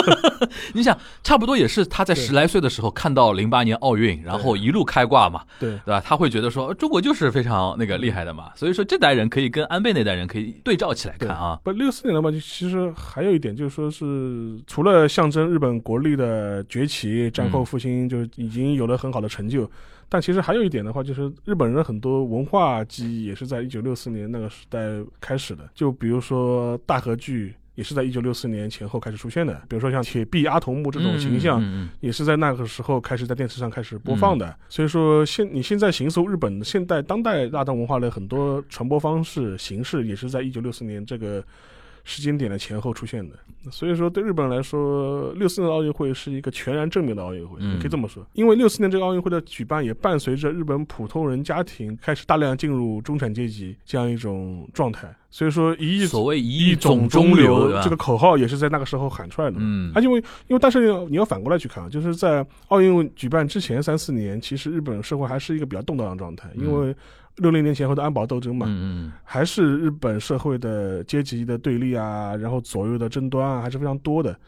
[0.74, 5.42] 你想，差不多也是他在十来岁的时候看到零八年奥运，然后一路开挂嘛。
[5.58, 6.02] 对对吧？
[6.04, 11.58] 他会觉得说，呃中国就是非常那个厉害的嘛，所以说这代人可以跟安倍那代人可以对照起来看啊。
[11.62, 19.70] 不，六四年的话，就其实还有一点，就是说是除了象征日本国力的崛起、战后复兴，就已经有了很好的成就。
[20.08, 24.80] 但其实还有一点的话，就是日本人很多文化记忆也是在一九六四年那个时代
[25.20, 25.68] 开始的。
[25.74, 29.54] 就比如说大和剧，也是在一九六四年前后开始出现的。
[29.68, 34.56] 比如说像铁臂阿童木这种形象，嗯嗯也是在那个时候开始在电视上开始播放的。
[34.68, 41.44] 所以说现你现在行搜日本现代当代大众文化的很多传播方式形式，也是在一九六四年这个
[42.04, 43.36] 时间点的前后出现的。
[43.70, 48.26] 所以说对日本人来说，六四年的奥运会是一个全然正面的奥运会，嗯可以这么说。
[48.32, 55.14] 因为六四年这个奥运会的举办，也伴随着日本普通人家庭开始大量进入中产阶级这样一种状态。
[55.30, 59.56] 所以说一亿所谓一一亿总中流这个口号也是在那个时候喊出来的。
[59.58, 66.96] 嗯啊，因为因为但是你要反过来去看啊，就是在奥运举办之前三四年，其实日本社会还是一个比较动荡的状态，因为
[67.38, 74.38] 六零年前后的安保斗争嘛，嗯还是日本社会的阶级的对立啊，然后左右的争端啊，还是非常多的。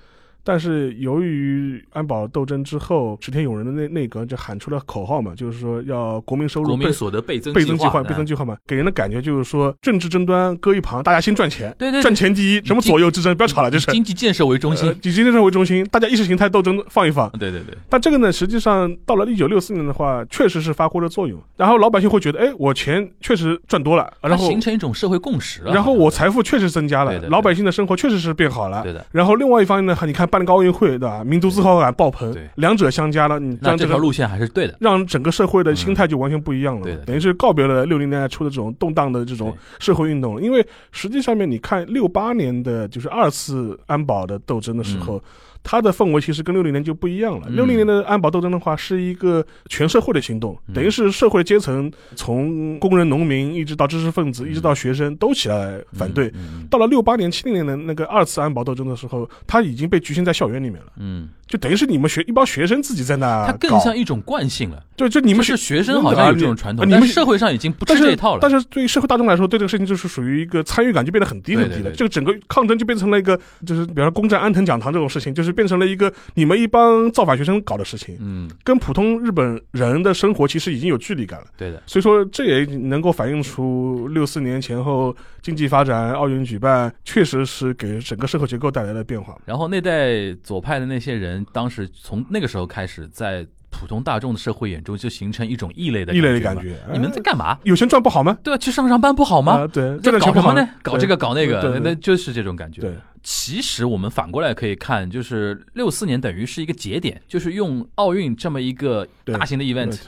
[0.45, 14.95] 但是由于安保斗争之后，池田勇人的内内阁就喊出了口号嘛，就是说要国民收嗯，入倍国民所得倍增倍增计划，倍增计划嘛，给人的感觉就是说政治争端搁一旁，大家先赚钱，对对对赚钱第一，什么左右之争不要吵了，就是经济建设为中心呃。
[14.95, 17.31] 以经济建设为中心，大家意识形态斗争放一放。
[17.39, 21.41] 对对对，但这个呢，实际上到了一九六四年的话，确实是发挥了作用。
[21.57, 25.73] 然后老百姓会觉得，哎，我钱确实赚多了，然后形成一种社会共识了。
[25.73, 28.83] 然后我财富确实增加了对的，对老百姓的生活确实是变好了。
[28.83, 31.23] 对的，然后另外一方面呢，你看办了个奥运会，对吧？
[31.25, 34.77] 民族自豪感爆棚，两者相加了，你那让这条路线还是对的。
[34.81, 40.41] 让整个社会的心态就完全不一样了，对的等于是告别了六零年代初的这种动荡的这种社会运动。
[40.41, 45.23] 因为实际上面你看六八年的就是二次安保的斗争的时候。
[45.63, 47.47] 它的氛围其实跟六零年就不一样了。
[47.49, 56.33] 嗯六零年的安保斗争的话，是一个全社会的行动，嗯等于是社会阶层从工人、农民一直到知识分子，一直到学生都起来反对。
[56.71, 64.83] 到了六八年、七零年的那个二次安保斗争的时候，它已经被局限在校园里面了，嗯，就等于是你们学一帮学生自己在那它更像一种惯性了。
[64.97, 68.39] 就就你们就是学生好像有这种传统，你们是社会上已经不吃这一套了。
[68.41, 71.83] 但是对于社会大众来说，对这个事情就是属于一个参与感就变得很低很低了。
[71.83, 81.47] 对对对这个整个抗争就变成了一个，就是比方说攻占安藤讲堂这种事情，就是变成了一个你们一帮造反学生搞的事情，嗯，跟普通日本人的生活其实已经有距离感了。
[81.57, 89.37] 对的，所以说，这也能够反映出六四年前后经济发展、奥运举办，确实是给整个社会结构带来了变化。
[89.45, 97.57] 然后那代左派的那些人，当时从那个时候开始，在普通大众的社会眼中就形成一种异类的异类的感感觉你们在干嘛？
[97.63, 98.37] 有钱赚不好吗？
[98.43, 99.61] 对啊，去上上班不好吗？
[99.61, 100.69] 啊，对，在赚点钱不好搞什么呢？
[100.83, 102.81] 搞这个搞那个，对那就是这种感觉。
[102.81, 109.99] 对，其实我们反过来可以看，就是六四年等于是一个节点，就是用奥运这么一个大型的 event 对。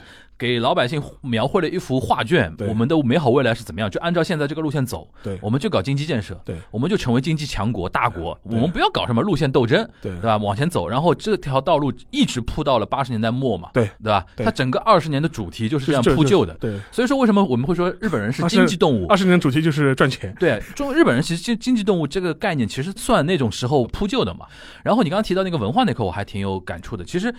[0.43, 3.89] 给老百姓描绘了一幅画卷，我们的美好未来是怎么样？
[3.89, 10.35] 就按照现在这个路线走，对我们就搞经济建设，对我们就成为经济强国、大国，我们不要搞什么路线斗争，对对吧？
[10.35, 14.25] 往前走，然后这条道路一直铺到了八十年代末嘛，对对吧？
[14.35, 19.07] 它整个二十年的主题就是这样铺就的，对，所以说为什么我们会说日本人是经济动物？
[19.07, 20.35] 二十年主题就是赚钱。
[20.37, 24.45] 对，中日本人其实经经济动物这个概念其实算那种时候铺就的嘛。
[24.83, 27.05] 然后你刚刚提到那个文化那块，我还挺有感触的。
[27.05, 27.33] 其实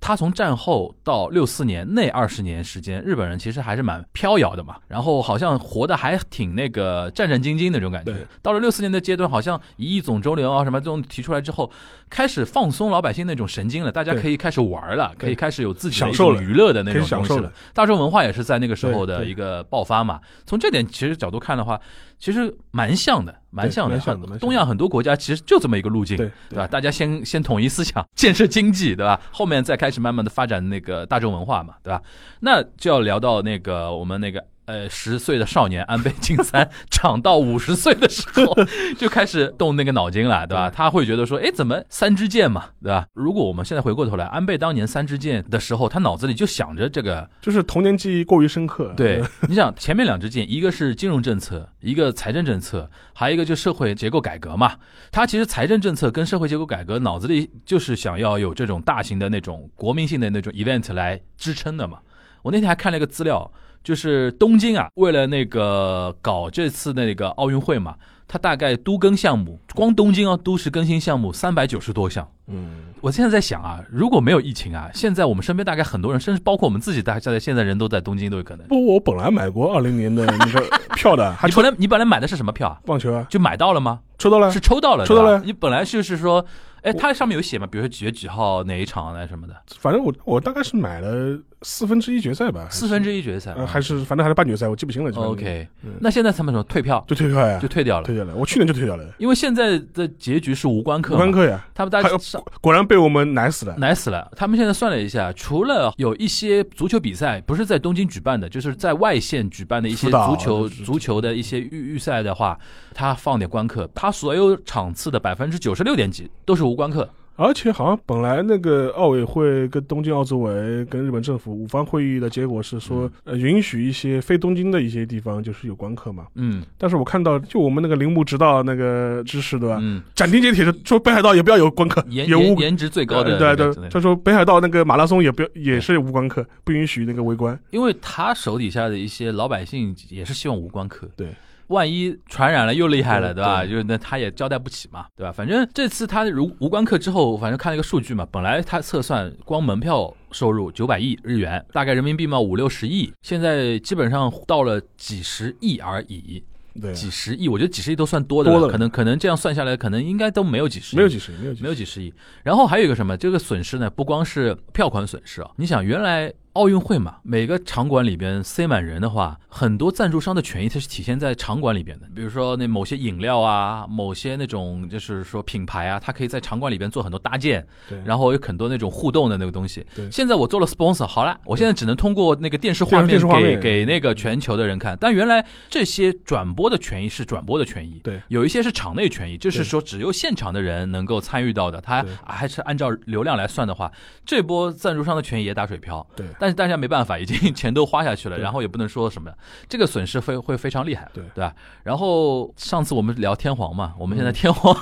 [0.00, 8.26] 他从战后到六四年那二十年时间，日本人其实还是蛮飘摇的嘛，然后好像活得还挺那个战战兢兢的那种感觉对。
[8.40, 11.70] 到了六四年的阶段，好像一亿总周流啊什么这种提出来之后，
[12.08, 17.52] 开始放松老百姓那种神经了，大家可以开始玩了，可以开始有自己的一享受娱乐的那种东西了享受了。
[17.74, 20.18] 大众文化也是在那个时候的一个爆发嘛。
[20.46, 21.78] 从这点其实角度看的话，
[22.20, 23.98] 其实蛮像的，蛮像的。
[24.38, 26.66] 东亚很多国家其实就这么一个路径，对对吧？
[26.68, 29.20] 大家先先统一思想， 建设经济，对吧？
[29.32, 32.00] 后面再开始慢慢的发展那个大众文化嘛，对吧？
[32.40, 34.44] 那就要聊到那个我们那个。
[34.70, 38.54] 呃，十岁的少年安倍晋三 长到五十岁的时候，
[38.96, 40.70] 就开始动那个脑筋了，对吧？
[40.70, 43.04] 他会觉得说，哎，怎么三支箭嘛，对吧？
[43.12, 48.94] 如果我们现在回过头来，安倍当年三支箭的时候，他脑子里就想着这个就是童年记忆过于深刻。
[48.96, 54.76] 对， 你想前面两支箭，一个是金融政策，一个财政政策，还有一个就社会结构改革嘛。
[55.10, 61.98] 他其实财政政策跟社会结构改革脑子里就是想要有这种大型的那种国民性的那种 event 来支撑的嘛。
[62.42, 67.94] 我那天还看了一个资料，就是东京啊，为了那个搞这次那个奥运会嘛，
[68.28, 72.28] 它大概都更项目，光东京啊都市更新项目三百九十多项。
[72.46, 72.68] 嗯，
[73.00, 78.66] 我现在在想啊，如果没有疫情啊，现在我们身边大概很多人，甚至包括我们自己，大家现在人都在东京都有可能。
[78.66, 80.62] 不，我本来买过二零年的那个
[80.96, 82.78] 票的，还 你本来你本来买的是什么票啊？
[82.84, 84.00] 棒球啊，就买到了吗？
[84.18, 86.44] 抽到了是，抽到了，抽到了你本来就是说，
[86.82, 95.12] 哎，它上面有写吗，比如说几月几号哪一场啊什么的，反正我我大概是买了四分之一决赛吧，四分之一决赛呃还是反正还是半决赛，我记不清了。
[95.12, 95.90] 就 OK 嗯。
[96.00, 98.34] 那现在他们说退票就退票呀就，退掉了，退掉了。
[98.34, 103.76] 我去年就退掉了，因为现在的结局是无关课嘛，无关客呀，他们大家上果然被我们奶死了。
[103.76, 104.30] 奶死了。
[104.36, 112.58] 他们现在算了一下，除了有一些足球比赛不是在东京举办的，就是在外县举办的一些足球足球的一些预预赛的话，
[112.94, 117.08] 他放点关客，他所有场次的百分之九十六点几都是无关客。
[117.36, 126.26] 而且好像本来那个奥委会跟东京奥组委跟日本政府五方会议的结果是说，呃，允许一些非东京的一些地方就是有关客嘛。
[126.34, 126.62] 嗯。
[126.76, 137.58] 但是我看到就我们那个铃木直道那个知识对吧，嗯，斩钉截铁的说北海道也不要有关客，颜也无颜颜值最高的呃对对，他说北海道那个马拉松也不要也是无关客，不允许那个围观。
[137.70, 141.28] 因为他手底下的一些老百姓也是希望无关客，对，
[141.70, 143.64] 万一传染了又厉害了，对对吧？
[143.64, 145.32] 就是那他也交代不起嘛，对吧？
[145.32, 156.42] 反正这次他如无关课之后，反正看了一个数据嘛，本来他测算光门票收入九百亿日元，大概人民币嘛五六十亿，现在基本上到了几十亿而已，
[156.80, 162.12] 对，几十亿，我觉得几十亿都算多的了，多了可能可能这样算下来，可能应该都没有几十亿，没有几十，没有，没有几十亿。
[162.42, 166.32] 然后还有一个什么，这个损失呢，不光是票款损失啊，你想原来。
[166.54, 172.08] 奥运会嘛，每个场馆里边塞满人的话，很多赞助商的权益它是体现在场馆里边的。
[172.12, 179.86] 比如说那某些饮料啊，某些那种就是说品牌啊，它可以在场馆里边做很多搭建，对，然后有很多那种互动的那个东西。
[179.94, 184.98] 对现在我做了 sponsor，好了，我现在只能通过那个电视画面给给那个全球的人看。
[185.00, 191.80] 但原来这些转播的权益是转播的权益，对有一些是场内权益，就是说只有现场的人能够参与到的。
[191.80, 193.92] 他还是按照流量来算的话，
[194.26, 196.04] 这波赞助商的权益也打水漂。
[196.16, 199.30] 对但是大家没办法，已经钱都花下去了，然后也不能说什么，
[199.68, 201.22] 这个损失会会非常厉害，对。
[201.34, 201.54] 对吧？
[201.84, 204.74] 然后上次我们聊天皇嘛，我们现在天皇、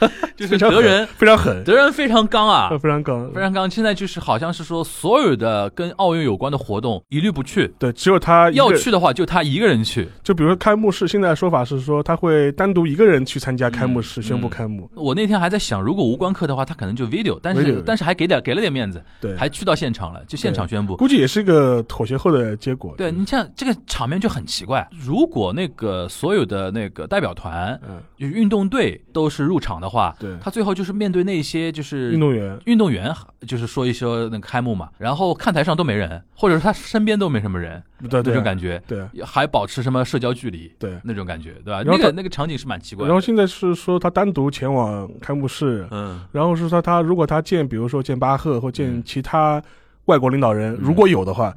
[0.36, 3.68] 就是德人，非常狠，德人非常刚啊，非常刚，非常刚。
[3.68, 10.08] 现在就是好像是说，所有的跟奥运有关的活动一律不去，对，只有他要去的话就他一个人去。
[10.22, 14.88] 就比如说开幕式，现在说法是说他会单独一个人去参加开幕式，嗯宣布开幕。
[14.94, 20.96] 我那天还在想，如果无关课的话，他可能就 video，但是但是还给点给了点面子，对，还去到现场了，就现场宣布。
[20.96, 22.94] 估计也是一个妥协后的结果。
[22.96, 32.58] 对你像这个场面就很奇怪，如果那个所有的那个代表团、嗯，就运动队都是入场的话，对，他最后就是面对那些就是运动员。
[32.66, 33.14] 运动员，
[33.46, 38.22] 就是说一说那个开幕嘛，然后看台上都没人，或者是他身边都没什么人，那对。
[38.24, 39.02] 那种感觉，对。
[39.24, 40.98] 还保持什么社交距离，对。
[41.04, 41.82] 那种感觉，对吧？
[41.84, 43.08] 那个那个场景是蛮奇怪的。
[43.08, 49.02] 然后现在是说他单独前往开幕式，嗯，然后是说他如果他见，比如说见巴赫或见嗯。
[49.04, 49.62] 其他
[50.06, 50.78] 外国领导人，嗯。
[50.80, 51.54] 如果有的话，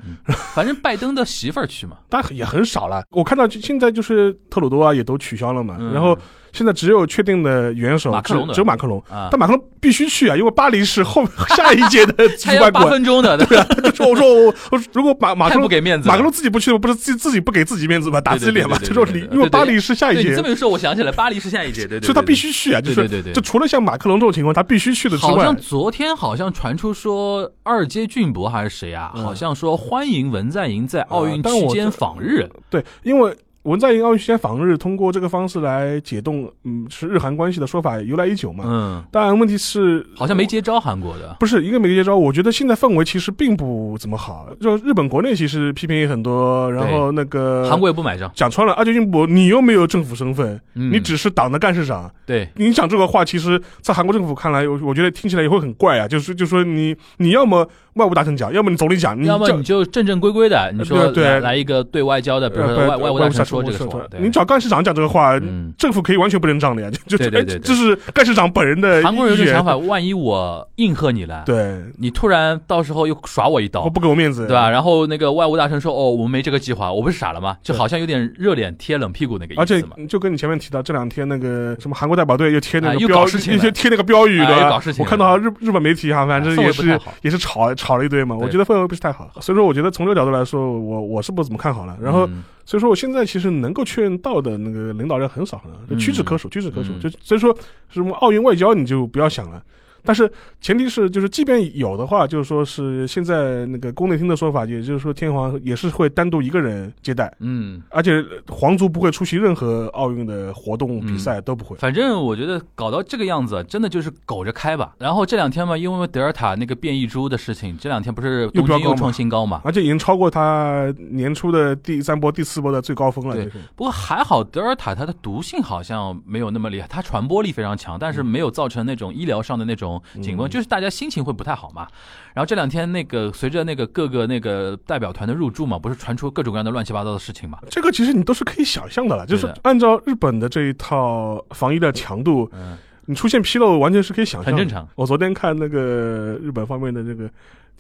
[0.54, 3.04] 反正拜登的媳妇儿去嘛， 但也很少了。
[3.12, 5.94] 我看到就现在就是特鲁多啊也都取消了嘛，嗯。
[5.94, 6.18] 然后
[6.54, 12.90] 现在只有确定的元首，马克龙只只有马克龙，啊，但马克龙必须去啊，因为巴黎是后 下一届的主办国 八。
[12.90, 16.08] 分钟的，对对啊，说我说我我如果马马克龙不给面子。
[16.10, 18.20] 马克龙自己不去，不是自己自己不给自己面子吗？
[18.20, 18.78] 打自己脸嘛？
[18.80, 22.82] 对就说你因为巴黎是下一届你这，么一说，我想起来，巴黎是下一届，对对，所以他必须去啊。
[22.82, 32.50] 就是对对对对就除了像马克龙这种情况，他必须去的之外好像，昨天好像传出说二阶俊博还是谁啊，嗯好像说欢迎文在寅在奥运期间访日。
[32.70, 38.64] 对，因为文在寅奥运期间访日，通过这个方式来解冻，嗯，是日韩关系的说法由来已久嘛。
[38.68, 41.36] 嗯，但问题是，好像没接招韩国的。
[41.40, 44.48] 不是一个没接招，我觉得现在氛围其实并不怎么好。
[44.60, 48.32] 就日本国内其实批评也很多，然后那个韩国也不买账。
[48.34, 52.12] 讲穿了，阿久俊博，你又没有政府身份，嗯你只是党的干事长。
[52.26, 56.08] 对，你讲这个话，其实，在韩国政府看来，我我觉得听起来也会很怪啊。
[56.08, 66.90] 就是就说你你要么外务大臣讲，要么你总理讲，你要么你就正正规规的，你说对对来来一个对外交的，比如说呃外外务大臣说这个说话，你找干事长讲这个话，嗯政府可以完全不认账的呀。
[66.90, 74.70] 就就对对对对这是干事长本人的韩国人有想法，万一我应和你了，对，你突然到时候又耍我一刀我，不给我面子，对吧？？
[74.70, 79.96] 然后那个外务大臣说：“哦，我们没这个计划，我不是傻了吗？”就好像有点热脸贴冷屁股那个而且意思嘛。
[80.08, 88.36] 就跟你前面提到，这两天那个什么韩国代表队又贴那个标，搞事情了又贴那个标语啊的又搞事情我看到日日本媒体哈，反正也是也是吵吵了一堆嘛。
[88.36, 91.98] 我觉得氛围不是太好，所以说我觉得从这个角度来说，我我是不怎么看好了。
[92.02, 96.92] 然后嗯所以说，我现在其实能够确认到的那个领导人很少很屈指可数，屈指可数。
[96.94, 97.56] 嗯就所以说，
[97.90, 99.64] 什么奥运外交你就不要想了。
[100.04, 111.78] 但是前提是，就是即便有的话，就是说是现在那个宫内厅的说法，也就是说天皇也是会单独一个人接待，嗯，而且皇族不会出席任何奥运的活动比赛，都不会。
[111.78, 114.94] 反正我觉得搞到这个样子，真的就是苟着开吧。
[114.98, 119.62] 然后这两天嘛，因为德尔塔那个变异株的事情，这两天不是东京又又飙又创新高嘛？
[119.64, 123.36] 而且已经超过他年初的第三波、第四波的最高峰了。
[123.36, 123.46] 对
[123.76, 129.91] 不过还好，德尔塔它的毒性好像没有那么厉害，它传播力非常强，但是没有造成那种医疗上的那种
[130.22, 131.88] 警棍，嗯就是大家心情会不太好嘛。
[132.34, 137.58] 然后这两天那个随着那个各个那个代表团的入驻嘛，不是传出各种各样的乱七八糟的事情嘛？
[137.70, 147.30] 这个其实你都是可以想象的了，就是按照日本的这一套防疫的强度，嗯，你出现纰漏完全是可以想象，很正常我昨天看那个日本方面的这个。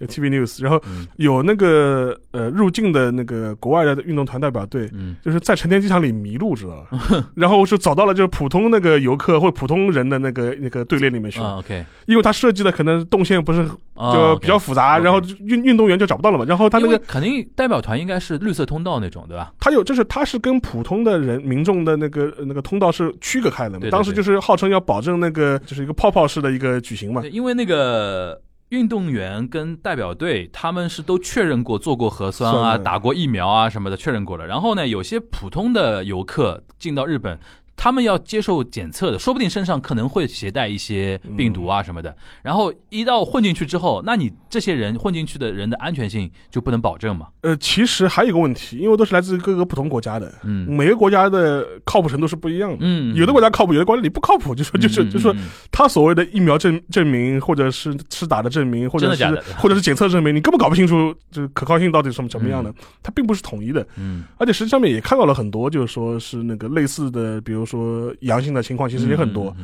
[0.01, 7.25] 这 TV News，然后嗯有那个呃入境的那个国外的运动团代表队，嗯，就是在成田机场里迷路，知道吧？
[7.35, 13.61] 然后是找到了就是普通那个游客或普通人的那个那个队列里面去，啊，OK，因为他设计的可能动线不是
[13.95, 16.45] 啊就比较复杂然后运运动员就找不到了嘛。
[16.47, 19.53] 然后他那个肯定代表团应该是绿色通道那种，对吧？
[19.59, 23.79] 他有，就是他是跟普通的人民众的那个那个通道是区隔开的嘛。
[23.79, 27.21] 对对当时就是号称要保证那个就是一个泡泡式的一个举行嘛，。
[27.31, 28.39] 因为那个
[28.71, 34.47] 运动员跟代表队他们是都确认过做过核酸啊、打过疫苗啊什么的，确认过了。
[34.47, 37.37] 然后呢，有些普通的游客进到日本。
[37.81, 42.15] 他们要接受检测的，说不定身上可能会携带一些病毒啊什么的。
[42.43, 47.29] 然后一到混进去之后，那你这些人混进去的人的安全性就不能保证嘛？
[47.41, 52.77] 呃，其实还有一个问题，因为都是来自各个不同国家的，嗯每个国家的靠谱程度是不一样的。
[52.81, 55.35] 嗯，有的国家靠谱，有的国家你不靠谱，就说就是嗯就说
[55.71, 59.25] 他所谓的疫苗证证明，或者是是打的证明，或者是
[59.57, 62.71] 或者是检测证明，你根本搞不清楚这个可靠性到底是什么什么样的，
[63.01, 63.83] 它并不是统一的。
[63.97, 69.55] 嗯而且实际上面也看到了很多，就是说是那个类似的，比如说阳性的情况，其实也很多。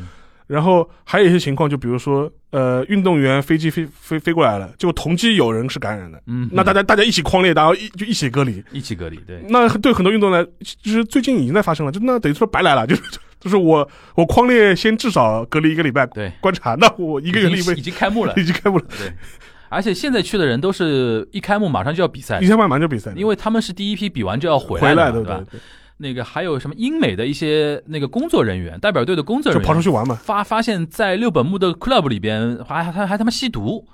[0.48, 8.64] 然后还有一些情况，就比如说，呃，运动员飞机飞飞飞过来了，就同机有人是感染的，嗯，那大家大家一起框列，然后一就一起隔离。
[8.72, 10.50] 一起隔离，对，那对很多运动员来，
[10.82, 13.02] 就是最近已经在发生了，就那等于说白来了， 就是
[13.42, 13.86] 就是我
[14.16, 19.12] 我框列先至少隔离一个礼拜对，观察，那我一个月里面已经开幕了， 已经开幕了，对，
[19.68, 25.44] 而且现在去的人都是一开幕马上就要比赛一，开幕马上就比赛，因为他们是第一批比完就要回回来的嘛，对对吧？
[25.52, 25.60] 对，
[25.98, 30.16] 那个还有什么英美的一些那个工作人员，代表队的工作人员就跑出去玩嘛。
[30.16, 33.88] 发发现，在六本木的 club 里边还还还他妈吸毒，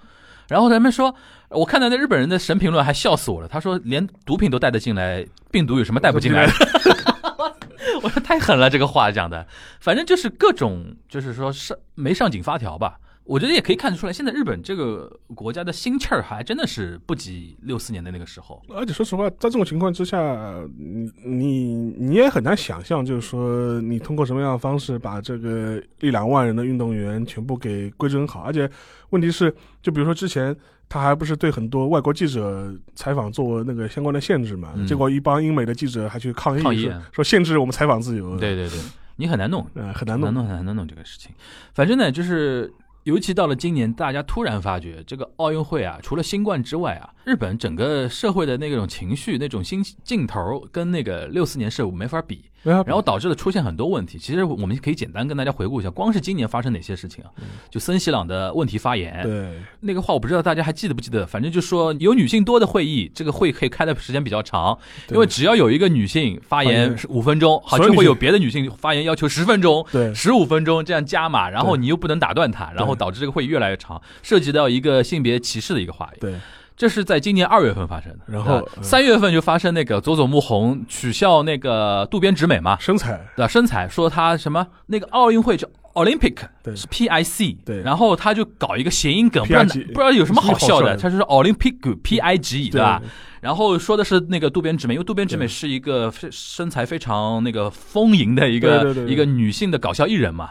[0.50, 1.16] 然后他们说，
[1.50, 6.54] 我看到那日本人的神评论还笑死我了，他说连毒品都带得进来，病毒有什么带不进来的？
[8.04, 9.48] 我说太狠了，这个话讲的，
[9.80, 12.98] 反正就是各种，就是说上没上紧发条吧。
[13.26, 18.62] 我觉得也可以看得出来，现在日本这个国家的心气儿还真的是不及六四年的那个时候。
[18.70, 28.42] 而且说实话，在这种情况之下，你你你也很难想象，就是说你通过什么样的方式把这个一两万人的运动员全部给规整好。
[28.42, 28.70] 而且
[29.12, 30.56] 问题是，就比如说之前
[30.90, 34.74] 他还不是对很多外国记者采访做那个相关的限制嘛？
[34.76, 38.38] 嗯结果一帮英美的记者还去抗议，抗议说说限制我们采访自由。
[38.38, 38.80] 对，对对，
[39.16, 40.28] 你很难弄，呃，很难弄。
[40.28, 41.32] 很难弄，很难弄这个事情。
[41.74, 42.72] 反正呢，就是
[43.04, 54.18] 尤其到了今年，大家突然发觉，这个奥运会啊，除了新冠之外啊，日本整个社会的那种情绪、那种新劲头，跟那个六四年是没法比，然然后导致了出现很多问题。
[54.18, 57.30] 其实我们可以简单跟大家回顾一下，光是今年发生哪些事情啊？
[57.70, 64.78] 就森喜朗的问题发言，对，那个话我不知道大家还记得不记得，反正就说有女性多的会议，这个会可以开的时间比较长，
[65.12, 69.86] 因为只要有一个女性发发言言五分钟，好就会有别的女性发言要求十分钟。
[69.92, 76.20] 对十五分钟这样加码，然后你又不能打断她，然后导致这个会议越来越长，涉及到一个性别歧视的一个话语。
[76.22, 76.36] 对，
[76.76, 83.48] 这是在今年二月份发生的，然后三月份就发生那个佐佐木宏取笑那个渡边直美嘛，身材对吧？
[83.48, 93.00] 身材说他什么那个奥运会叫 Olympic 对是 P I C，对然后他就搞一个谐音梗，不知道不知道有什么好笑的，他就是 Olympic P I G 对吧？
[93.40, 100.50] 然后说的是那个渡边直美，因为渡边直美是一个非身材非常那个丰盈的一个一个女性的搞笑艺人嘛，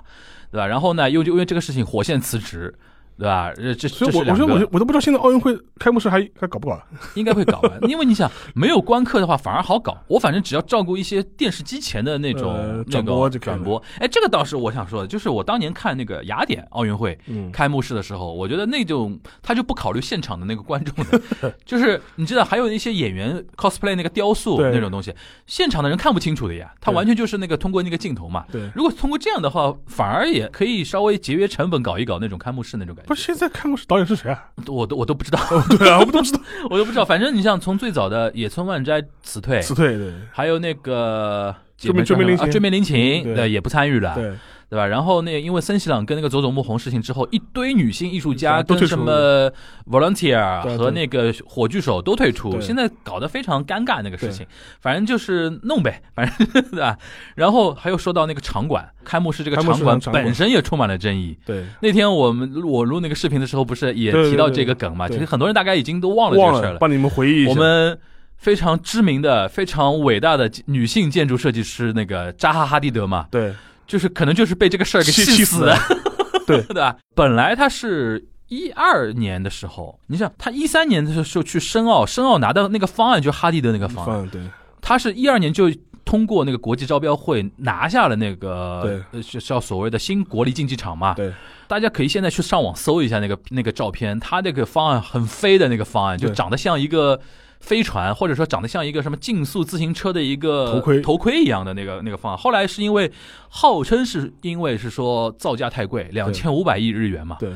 [0.53, 0.67] 对吧？
[0.69, 2.73] 然后呢，又就因为这个事情火线辞职。
[3.19, 3.53] 对吧？
[3.55, 6.81] 这这所以我我这是两个说我我都不知道现在奥运会开幕式还还搞不搞？
[7.15, 9.97] 应该会搞吧，因为你想没有观客的话反而好搞。
[10.09, 13.83] 我反正只要照顾一些电视机前的那种、呃转播转播。
[13.99, 20.95] 哎，这个倒是我想说的，就是我当年看那个雅典奥运会嗯，开幕式的时候，我觉得那种他就不考虑现场的那个观众
[21.41, 25.15] 的， 就是你知道还有一些演员 cosplay 那个雕塑那种东西，
[25.47, 28.45] 现场的人看不清楚的呀，他完全就是那个通过那个镜头嘛。
[28.51, 28.71] 对。
[28.75, 33.09] 如果通过这样的话，反而也可以稍微节约成本，搞一搞那种开幕式那种感觉。
[33.13, 34.45] 不是现在看过是导演是谁啊？
[34.67, 35.39] 我都我都不知道，
[35.79, 36.41] 对啊，我们都知道。
[36.71, 37.05] 我都不知道。
[37.05, 40.13] 反正你像从最早的野村万斋辞退，辞退对。
[40.33, 43.35] 还有那个追妹追面林琴啊追梅林琴，对。
[43.35, 44.33] 对，也不参与了，对
[44.73, 44.87] 对吧？
[44.87, 49.53] 然后那个因为森喜朗跟那个佐佐木宏事情之后，一堆女性艺术家跟什么
[49.85, 54.47] volunteer 和那个火炬手都退出，对现在搞得非常尴尬那个事情。
[54.81, 56.97] 反正就是弄呗，反正 对吧？
[57.35, 61.37] 然后还有说到那个场馆，开幕式这个场馆本身也充满了争议。
[61.45, 65.07] 对，那天我们我录那个视频的时候，不是也提到这个梗嘛？
[65.07, 67.51] 对其实很多人大概已经都忘了这个事儿了帮你们回忆一下。
[67.51, 67.99] 我们
[68.39, 73.53] 非常知名的、非常伟大的女性建筑设计师那个扎哈哈蒂德嘛，对
[73.87, 75.77] 就是可能就是被这个事儿给气气死了，
[76.47, 76.63] 对。
[76.63, 76.97] 对吧？
[77.15, 78.29] 本来他是。
[78.49, 84.43] 一二年的时候，你想他一三年的时候去申奥，申奥拿到那个方案就是哈迪的那个方案，对。
[84.83, 85.73] 他是一二年就
[86.05, 89.23] 通过那个国际招标会拿下了那个对。
[89.41, 91.33] 叫所谓的新国立竞技场嘛，对。
[91.67, 97.19] 大家可以现在去上网搜一下那个那个照片，他那个方案很飞的那个方案，就长得像一个
[97.63, 102.37] 飞船，或者说长得像一个什么竞速自行车的一个头盔头盔一样的那个那个方案。
[102.37, 103.11] 后来是因为
[103.49, 107.51] 号称是因为是说造价太贵，两千五百亿日元嘛，对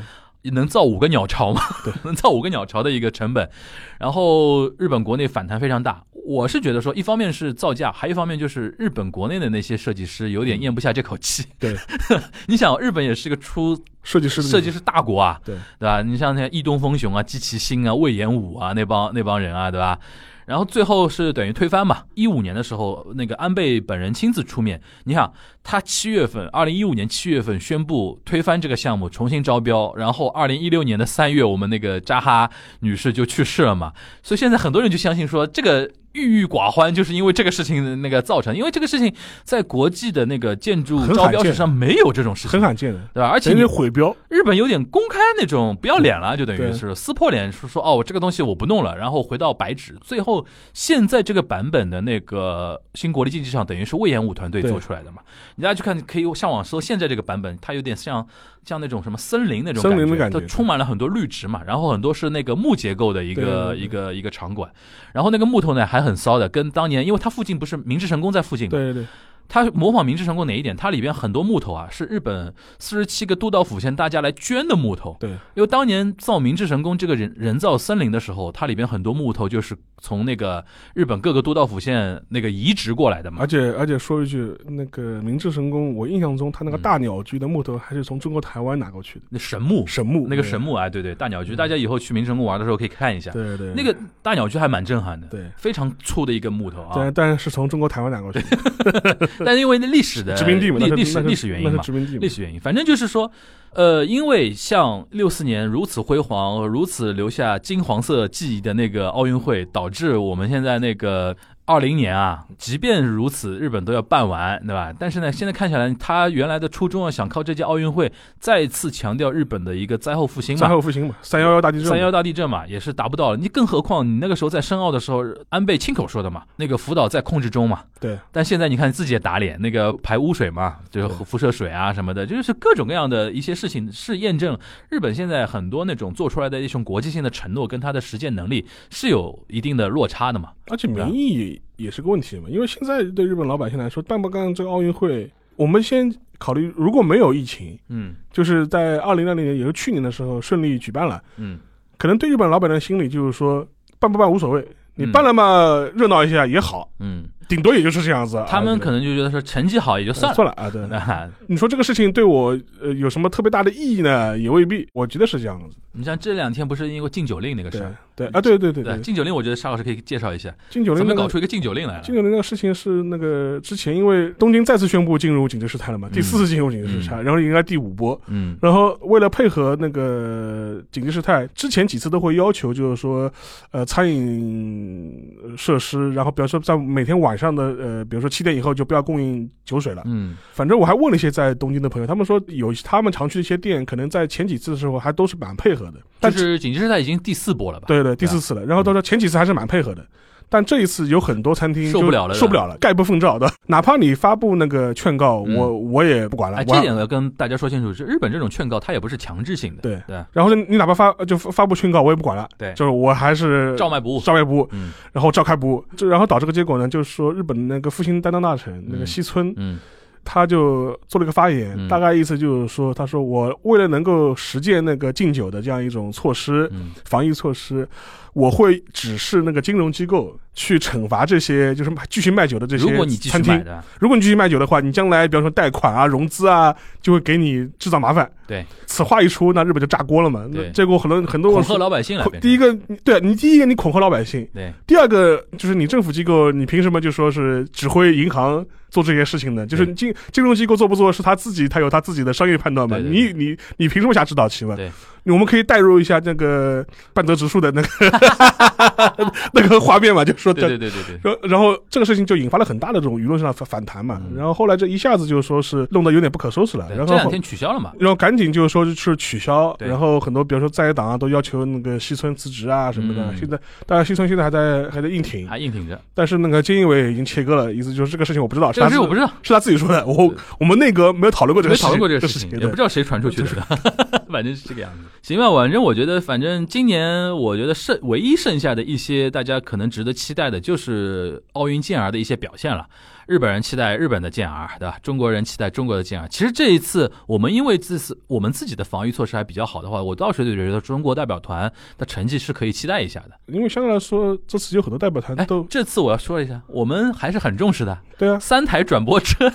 [0.52, 1.60] 能造五个鸟巢嘛？
[1.84, 3.50] 对， 能造五个鸟巢的一个成本，
[3.98, 6.04] 然后日本国内反弹非常大。
[6.26, 11.44] 我是觉得说，一方面是造价，还有一方面就是日本国内的那些设计师有点咽不下这口气。
[11.58, 11.76] 对，
[12.48, 16.02] 你想，日本也是个出设计师的设计师大国啊，对对吧？
[16.02, 19.98] 你像那伊东丰雄啊、矶崎新啊、魏延武啊那帮那帮人啊，对吧？
[20.46, 22.04] 然后最后是等于推翻嘛。
[22.14, 24.80] 一五年的时候，那个安倍本人亲自出面。
[25.02, 25.32] 你想，
[25.64, 29.92] 他七月份，二零一五年七月份宣布推翻这个项目，重新招标。
[29.96, 32.48] 然后二零一六年的三月，我们那个扎哈
[32.78, 33.92] 女士就去世了嘛。
[34.22, 38.56] 所以现在很多人就相信说，这个郁郁寡欢就是因为这个事情那个造成。
[38.56, 39.14] 因为这个事情
[39.44, 43.28] 在国际的那个建筑招标史上没有这种事情很，罕见的，对吧？
[43.28, 49.94] 而且而你毁标，日本有点公开那种不要脸了，就等于是撕破脸，说说哦，我这个东西我不弄了，然后回到白纸。
[50.00, 55.22] 最后现在这个版本的那个新国立竞技场，等于是魏延武团队做出来的嘛。
[55.56, 58.26] 你大家去看，可以上网搜现在这个版本，它有点像
[58.66, 64.68] 像那种什么森林那种森林的感觉它充满了很多绿植嘛，然后很多是那个木结构的一个一个一个场馆，
[65.12, 69.06] 然后那个木头呢还很骚的，跟当年因为它附近不是明治神宫在附近嘛，对对对，
[69.48, 70.76] 它模仿明治神宫哪一点？
[70.76, 75.16] 它里边很多木头啊，是日本四十七个都道府县大家来捐的木头。
[75.20, 83.38] 对因为当年造明治神宫这个人人造森林的时候，它里边很多木头就是从那个日本各个都道府县那个移植过来的嘛。
[83.40, 83.46] 而。
[83.46, 91.56] 且而且说一句，那个明治神宫，我印象中他那个嗯大鸟居的木头还是从中国台湾拿过去的，那神木，神木，那个神木啊，对对，大鸟居，嗯。
[91.56, 95.50] 大家以后去明治神宫玩的时候可以看一下，对，对对，那个大鸟居还蛮震撼的，对。
[95.56, 96.92] 非常粗的一个木头啊。
[96.94, 97.12] 但。
[97.14, 103.30] 但是从中国台湾拿过去的， 但是因为那历史的殖民地嘛，那历历史历史原因嘛，殖民地嘛，历史原因，反正就是说，
[103.72, 111.36] 呃，因为像六四年如此辉煌、如此留下金黄色记忆的那个奥运会，导致我们现在那个
[111.66, 114.94] 二零年啊，即便如此，日本都要办完，对吧？
[114.96, 120.68] 但是呢，现在看下来，他原来的初衷啊，想靠这届奥运会再次强调日本的一个灾后复兴嘛灾。
[120.68, 123.36] 后复兴嘛，三幺幺大地震嘛，三幺大地震嘛，也是达不到了。
[123.36, 127.82] 你更何况你那个时候在申奥的时候，安倍亲口说的嘛，那个福岛在控制中嘛。
[127.98, 134.56] 对但现在你看自己也打脸，那个排污水嘛，就是辐射水啊什么的，就是各种各样的一些事情是验证
[134.90, 140.50] 日本现在很多那种做出来的一种国际性的承诺跟他的实践能力是有一定的落差的嘛。
[140.68, 148.14] 而且民意也也是个问题嘛，因为现在对日本老百姓来说，办不办这个奥运会，我们先考虑如果没有疫情，嗯。
[148.32, 151.58] 就是在二零二零年，也就是去年的时候顺利举办了，嗯。
[151.96, 153.66] 可能对日本老百姓的心里就是说，
[153.98, 158.44] 办不办无所谓，你办了嘛，热闹一下也好，嗯，顶多也就是这样子。
[158.48, 160.34] 他们啊可能就觉得说成绩好也就算了。
[160.34, 160.86] 算了啊，对。
[160.88, 164.36] 那 你说这个事情对我呃有什么特别大的意义呢？
[164.38, 165.76] 也未必，我觉得是这样子。
[165.98, 172.02] 你像这两天不是因为禁酒令那个事对儿，对啊，对对对对，禁酒令，我觉得沙老师可以介绍一下，禁酒令那个怎么搞出一个禁酒令来了？
[172.02, 178.20] 禁酒令那个事情是那个之前因为东京再次宣布进入紧急事态了嘛，第四次进入紧急事态，然后迎来第五波。
[178.26, 183.32] 嗯然后为了配合那个紧急事态，之前几次都会要求，就是说，
[183.70, 185.10] 呃，餐饮
[185.56, 190.02] 设施，然后比如说在每天晚上的呃，比如说七点以后就不要供应酒水了。
[190.06, 196.00] 嗯反正我还问了一些在东京的朋友，他们说有他们常去的一些店，可能在前几次的时候还都是蛮配合的。
[196.18, 197.86] 但就是紧急事态已经第四波了吧？
[197.88, 198.64] 对对，第四次了。
[198.64, 200.06] 然后他说前几次还是蛮配合的，
[200.48, 203.50] 但这一次有很多餐厅受不了了受不了了，概不奉诏的。
[203.66, 206.58] 哪怕你发布那个劝告，嗯我我也不管了。
[206.58, 212.48] 哎，这点我要跟大家说清楚，是日本这种劝告它也不是强制性的，对对，然后呢，你哪怕发就发发布劝告，我也不管了。
[212.56, 214.20] 对就是我还是照卖不误。
[214.20, 215.84] 照卖不误，嗯然后照开不误。
[215.96, 219.78] 这然后导致个结果呢，就是说日本那个复兴担当大臣那个嗯西村，嗯
[220.24, 227.88] 他就做了一个发言，嗯大概意思就是说，他说我为了能够实践那个禁酒的这样一种措施，嗯防疫措施，
[228.36, 233.64] 我会指示那个金融机构去惩罚这些就是继续卖酒的这些如果你继续餐厅。
[233.98, 238.30] 如果你继续卖酒的话，你将来比方说贷款啊、融资啊，就会给你制造麻烦。
[238.46, 240.44] 对，此话一出，那日本就炸锅了嘛。
[240.50, 242.28] 那对结果很多很多恐吓老百姓了。
[242.38, 249.66] 第一个，对你第一个你恐吓老百姓，对，第二个就是你政府机构，你凭什么就说是指挥银行做这些事情呢？
[249.66, 252.98] 就是金金融机构做不做是他自己，他有他自己的商业判断嘛。
[252.98, 254.76] 你你你凭什么下指导棋嘛？
[254.76, 254.92] 对，
[255.24, 257.88] 我们可以代入一下那个半泽直树的那个
[259.52, 260.66] 那个画面嘛，就说对。
[260.66, 264.20] 对对对对，然后，然后这个事情就引发了很大的这种舆论上的反反弹嘛。
[264.22, 266.86] 嗯然后后来这一下子就说是弄得有点不可收拾了。
[266.90, 267.92] 然后对这两天取消了嘛？
[267.98, 273.22] 然后赶紧就说是取消，然后很多比如说在野党啊都要求那个西村辞职啊什么的。
[273.30, 275.98] 嗯现在当然西村现在还在还在硬挺，还硬挺着。
[276.14, 283.48] 但是那个菅义伟已经切割了，意思就是这个事情我不知道，这个事我不知道，是他自己说的，我我们内阁没有讨论过这个事情，没讨论过这个事事情，对也不知道谁传出去的，
[284.30, 284.98] 反正是这个样子。
[285.22, 292.86] 行吧，反正我觉得，反正今年我觉得剩唯一剩下的一些大家可能值得期待的，就是奥运健儿的一些表现了。
[293.26, 294.96] 日本人期待日本的健儿，对吧？
[295.02, 296.26] 中国人期待中国的健儿。
[296.28, 303.32] 其实这一次我们因为这次我们自己的防御措施还比较好的话，我倒是觉得中国代表团的成绩是可以期待一下的。
[303.52, 307.98] 因为相对来说这次有很多代表团哎都，这次我要说一下，我们还是很重视的。
[308.16, 309.52] 对啊，三台转播车，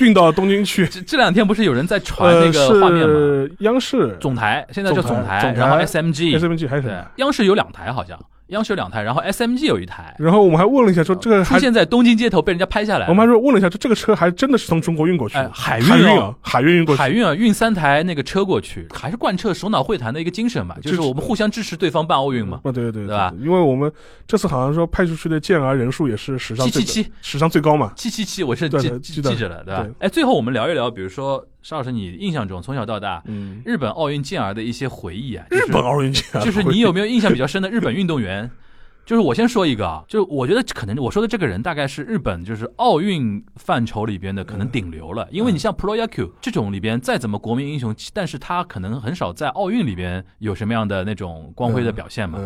[0.00, 3.14] 运到东京去，这这两天不是有人在传呃那个画面吗？
[3.14, 8.18] 是央视总台现在叫总总台，总台然后 SMG，SMG 还是央视有两台好像，
[8.50, 13.06] 央视有两台，然后 SMG 有一台，然后我们还问了一下，说这个出，现在东京街头被人家拍下来。
[13.08, 22.60] 我们还说问了一下，说这个车还真的是从中国运过去海运海运哦啊，海运运过去，海运啊，运三台那个车过去，还是贯彻首脑会谈的一个精神嘛，就是我们互相支持对方办奥运嘛。
[22.64, 23.32] 啊，对对对对吧？
[23.40, 23.90] 因为我们
[24.26, 30.06] 这次好像说派出去的健儿人数也是史上最七七七史上最高嘛，七七七，我是记的记着了，对吧对？
[30.06, 38.50] 哎，最后我们聊一聊，比如说邵老师，你印象中从小到大嗯，日本奥运健儿的一些回忆啊，就是日本奥运健儿就是你有没有印象比较深的日本运动员？
[39.06, 52.38] 就是我先说一个啊，就是我觉得可能我说的这个人大概是日本就是奥运范畴里边的可能顶流了，因为你像 Pro Yaku 这种里边再怎么国民英雄，但是他可能很少在奥运里边有什么样的那种光辉的表现嘛。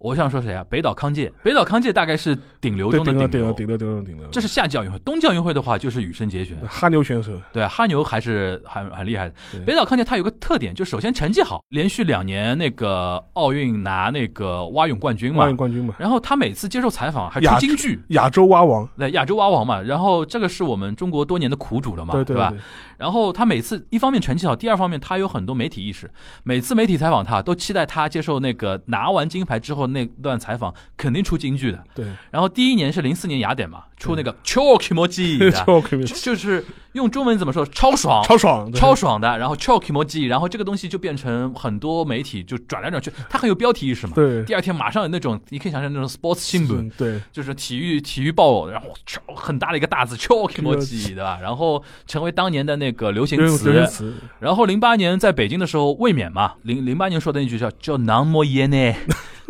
[0.00, 0.64] 嗯，我想说谁啊？
[0.68, 4.02] 北岛康介，北岛康介大概是顶流，中的顶流顶流顶流。
[4.02, 9.34] 顶流这是夏季奥运会，冬季奥运会的话就是羽生结弦，哈牛选手，对，哈牛还是很很厉害的。
[9.66, 15.56] 北岛康介他有个特点，就首先成绩好，连续两年那个奥运拿那个蛙泳冠军嘛蛙泳。
[15.56, 19.80] 冠军嘛，然后他每次接受采访还亚出京剧，亚洲蛙王，对亚洲蛙王嘛。
[19.82, 22.24] 然后这个是我们中国多年的苦主了嘛，吧？
[22.24, 22.58] 对对，
[23.00, 26.10] 然后他每次一方面成绩好，第二方面他有很多媒体意识。
[26.44, 31.82] 每次媒体采访他，都期待他接受那个拿完金牌之后那段采访，肯定出金句的。
[31.94, 44.14] 对，然后第一年是零四年雅典嘛，出那个超 kimoji，超可以，就是用中文怎么说，超爽，超爽，超爽的，然后 c h o k emoji，然后这个东西就变成很多媒体就转来转去，它很有标题意识嘛。
[44.14, 51.38] 对，第二天马上有那种，你可以想象那种 sports 新闻，嗯对，就是体育体育报，然后超很大的一个大字 c h o k emoji，对吧？
[51.42, 54.14] 然后成为当年的那个流行流行词。
[54.38, 58.96] 然后零八年在北京的时候卫冕嘛，零零八年说的那句叫叫 “non more y e n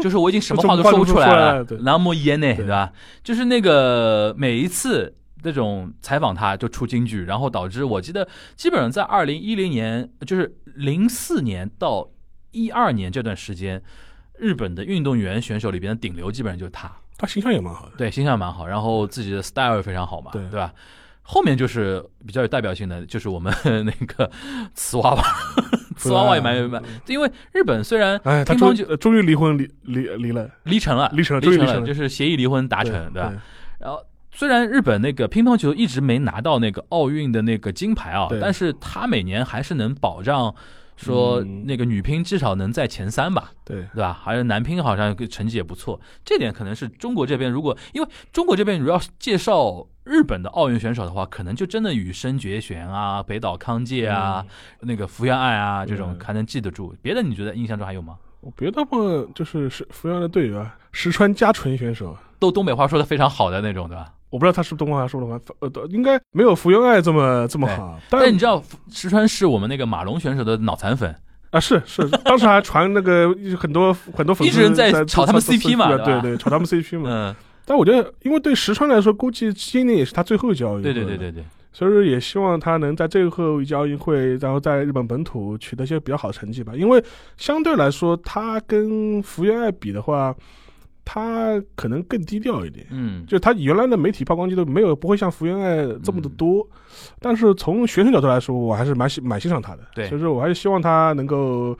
[0.03, 1.59] 就是我已经什么话都说不出来了。
[1.61, 2.55] 了对，non more y e n 对。
[2.55, 2.91] 对吧？
[3.23, 8.26] 就是那个每一次那种采访他就出京剧，然后导致我记得
[8.57, 12.09] 基本上在二零一零年，就是零四年到
[12.53, 13.82] 一二年这段时间，
[14.38, 19.43] 日本的运动员选手里边的顶流基本上就是他，他形象也蛮好的，对，形象蛮好，然后自己的。
[19.43, 20.43] style 也非常好嘛，对。
[20.49, 20.72] 对吧？
[21.22, 24.30] 后面就是比较有代表性的，就是我们那个
[24.74, 25.22] 瓷娃娃，
[25.97, 31.86] 瓷娃娃也蛮有蛮，因为日本虽然哎，他终终于离婚离离离了，离成了，离成了离成了。
[31.86, 33.32] 就是协议离婚达成，对吧？？
[33.78, 34.03] 然后
[34.41, 40.55] 虽然日本那个乒乓球一直没拿到那个奥运的那个金牌啊，但是他每年还是能保障
[40.97, 43.51] 说嗯那个女乒至少能在前三吧。
[43.66, 44.18] 对对吧？
[44.24, 54.43] 还有男乒好像成绩也不错，这点可能是中国这边如果因为中国这边如果要介绍日本的奥运选手的话，可能就真的羽生结弦啊、北岛康介啊、
[54.80, 56.95] 那个福原爱啊这种嗯还能记得住。
[57.03, 58.16] 别的你觉得印象中还有吗？
[58.41, 58.88] 我别的嘛，
[59.34, 64.14] 就是是福原的队员啊，石川佳纯选手，都东北话说的非常好的那种，对吧？
[64.31, 67.99] 我不知道他是不是东话说的吗，呃，应该没有福原爱这么这么好。
[68.09, 71.14] 但但你知道石川是我们那个马龙选手的脑残粉，
[71.51, 77.11] 啊，是是，当时还传那个很多很多粉丝一直人在在炒他们 CP 嘛对对对，炒他们 CP 嘛。
[77.11, 86.72] 嗯，但我觉得，因为对石川来说，估计今年也是他最后一届奥运会，对对对对对，所以说也希望他能在最后一届奥运会，然后在日本本土取得一些比较好的成绩吧。
[86.76, 87.03] 因为
[87.37, 90.35] 相对来说，他跟福原爱比的话，
[91.13, 92.87] 他可能更低调一点。
[92.91, 96.65] 嗯，就他原来的媒体曝光机都没有，不会像福原爱这么的多。
[97.19, 99.83] 但是从学生角度来说，我还是蛮喜蛮欣赏他的。
[99.93, 101.77] 对所以说我还是希望他能够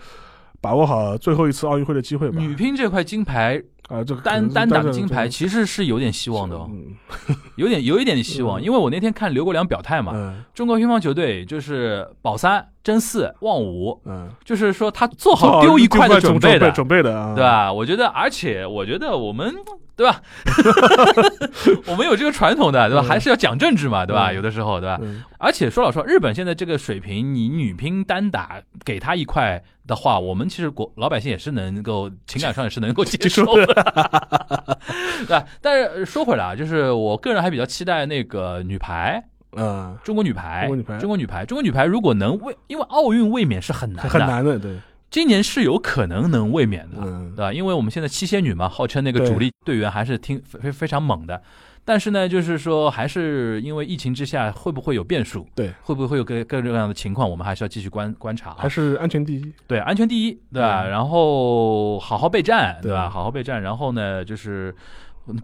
[0.61, 2.39] 把握好最后一次奥运会的机会吧。
[2.39, 6.57] 女乒这块金牌啊，这个单单打的金牌其实是有点希望的
[7.57, 17.43] 有点有一点希望，嗯因为我那天看刘国梁表态嘛，嗯中国乒乓球队就是保三、争四、望五，嗯，就是说他做做好丢一块的准备的，准备的啊，对？
[17.43, 17.73] 吧？
[17.73, 19.53] 我觉得，而且我觉得我们
[19.97, 20.23] 对吧，
[21.87, 23.05] 我们有这个传统的，对吧？
[23.05, 24.31] 嗯还是要讲政治嘛，对吧？
[24.31, 24.99] 嗯有的时候，对吧？
[25.03, 33.67] 嗯而且说老实话，日本现在这个水平，你女乒单打给他一块的话，我们其实国老百姓也是能够情感上也是能够接受的，
[35.27, 35.45] 对吧？
[35.61, 39.23] 但是说回来啊，就是我个人还比较期待那个女排，
[39.57, 44.79] 嗯，中国女排，中国女排中国女排，中国女排如果能卫，因为奥运卫冕是很难的，很难的，对，
[45.11, 47.53] 今年是有可能能卫冕的，嗯对吧？
[47.53, 51.43] 因为我们现在七仙女嘛，号称那个主力队员还是挺非非非常猛的。
[51.91, 55.45] 但是呢，就是说，还是因为疫情之下，会不会有变数？
[55.57, 57.29] 对，会不会有各各种各样的情况？
[57.29, 58.69] 我们还是要继续观观察啊还。
[58.69, 59.53] 是安全第一。
[59.67, 60.85] 对，安全第一，对吧？
[60.85, 63.09] 嗯然后好好备战，对吧？
[63.09, 64.73] 对好好备战，然后呢，就是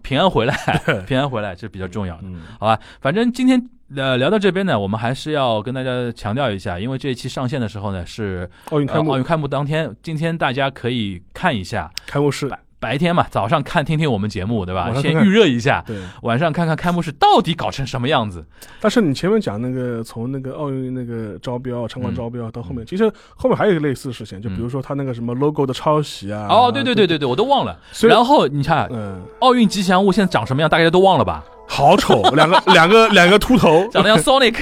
[0.01, 0.55] 平安回来，
[1.05, 2.21] 平安回来这比较重要的。
[2.23, 3.61] 嗯，好吧，反正今天
[3.93, 12.49] 呃聊到这边呢，我们还是要跟大家强调一下，因为这一期上线的时候呢是奥运开幕呃奥运开幕当天，今天大家可以看一下开幕式，
[12.79, 14.93] 白白天嘛，早上看听听我们节目，对吧？
[15.01, 15.97] 先预热一下，对。
[16.21, 18.45] 晚上看看开幕式到底搞成什么样子。
[18.79, 26.47] 但是你前面讲那个从那个奥运那个招标、场馆嗯招标到后面，其实后面还有一个类似的事情，就比如说他那个什么 logo 的抄袭啊。
[26.49, 27.77] 哦，对对对对对，我都忘了。
[28.01, 31.43] 然然后你看，嗯，奥运吉祥物现在长什么样，大家都忘了吧？
[31.67, 34.55] 好丑， 两个两个两个秃头， 长得像 Sonic。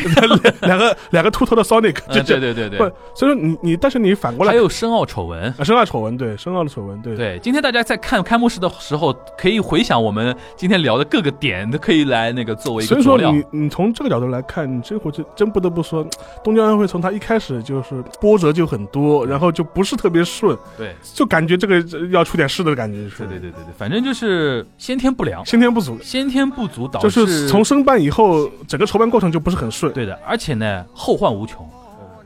[0.65, 5.53] 两个两个秃头的 Sonic，就嗯，对对对不对，，所以说你你，但是你反过来还有深奥丑闻。
[5.57, 13.17] 啊，申奥丑闻，对，深奥的丑闻，对，对，今天大家在看开幕式的时候，可以回想我们今天聊的各个点，都可以来那个作为一所个所。
[13.17, 16.05] 以说你你从这个角度来看，你这回真真不得不说，
[16.43, 29.91] 东京奥运会从它一开始就是波折就很多，然后就不是特别顺，对，就感觉这个要出点事的感觉，是对对对对对，反正就是先天不良，先天不足，先天不足导就是从申办以后，整个筹办过程就不是很顺。
[29.93, 31.67] 对的，而且呢后患无穷。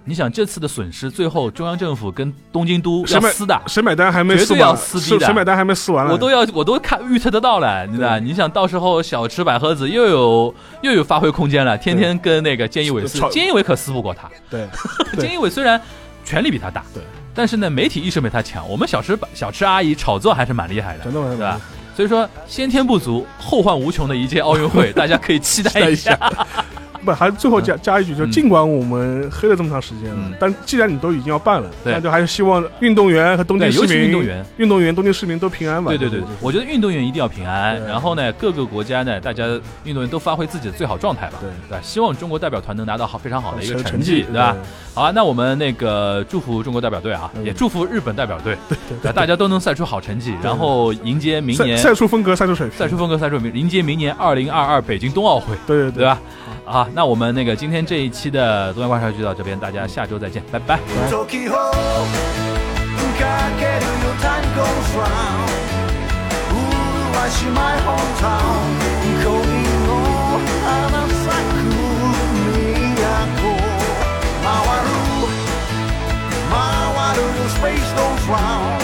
[0.06, 8.18] 你想这次的损失，最后中央政府跟东京都要撕的，谁买单还没绝对撕撕逼的谁买单还没撕完了，我都要我都看预测得到了，你知道吧？
[8.18, 14.28] 你想到时候小池百合子又有又有发挥空间了，天天跟那个菅义伟撕，菅义伟可撕不过他。
[14.50, 14.68] 对
[15.14, 15.80] 对菅义伟虽然
[16.26, 17.04] 权力比他大，对，
[17.36, 18.68] 但是呢媒体意识没他强。
[18.68, 21.28] 我们小池小池阿姨炒作还是蛮厉害的真，的吗？
[21.30, 21.62] 对吧？
[22.00, 26.18] 所以说先天不足，后患无穷的一届奥运会，大家可以期待一下。
[27.04, 34.46] 不，还最后加加一句，就嗯尽管我们黑了这么长时间但既然你都已经要办了，对那就还是希望运动员和东京市民、运动员。
[34.58, 35.90] 运动员、东京市民都平安吧。
[35.92, 39.46] 对对对，我觉得运动员一定要平安，然后呢，各个国家呢，大家
[39.86, 41.82] 运动员都发挥自己的最好状态吧，对对？
[41.82, 44.56] 希望中国代表团能拿到好非常好的一个成成绩，对吧？？
[44.94, 48.58] 好啊，那我们那个祝福中国代表队啊，嗯也祝福日本代表队，
[49.02, 56.06] 对大家都能赛出好成绩，然后迎接明年赛出风格，赛出水平，赛出风格，赛出明迎接明年二零二二北京冬奥会，对对对？
[56.06, 56.20] 吧？
[56.64, 60.78] 啊，那我们那个今天这一期的东亚观察就到这边，大家下周再见，拜拜。
[61.00, 61.26] 時を
[78.30, 78.79] か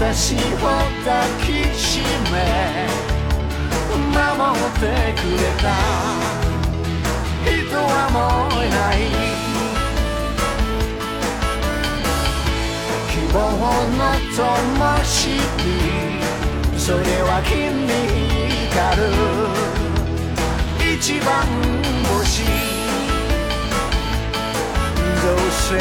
[0.00, 0.38] 私を
[1.04, 2.00] 抱きし
[2.32, 3.10] め
[4.40, 4.80] 守って
[5.20, 5.64] くれた。
[7.44, 8.74] 人はもういな
[9.26, 9.29] い。
[13.32, 13.38] の
[14.34, 14.42] 灯
[14.74, 15.04] 火
[16.76, 17.92] それは君に
[18.70, 19.06] 光る。
[20.92, 21.30] 一番
[22.08, 22.42] 星
[25.22, 25.78] どうせ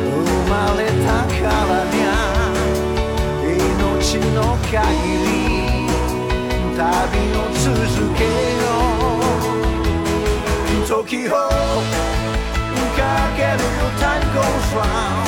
[0.00, 0.16] 生
[0.48, 2.08] まれたからにゃ
[3.44, 4.72] 命の限
[5.24, 5.28] り
[6.76, 6.80] 旅
[7.36, 7.68] を続
[8.16, 8.66] けよ
[10.82, 10.88] う。
[10.88, 11.30] 時を
[12.96, 13.00] か
[13.36, 15.27] けるよ Time goes round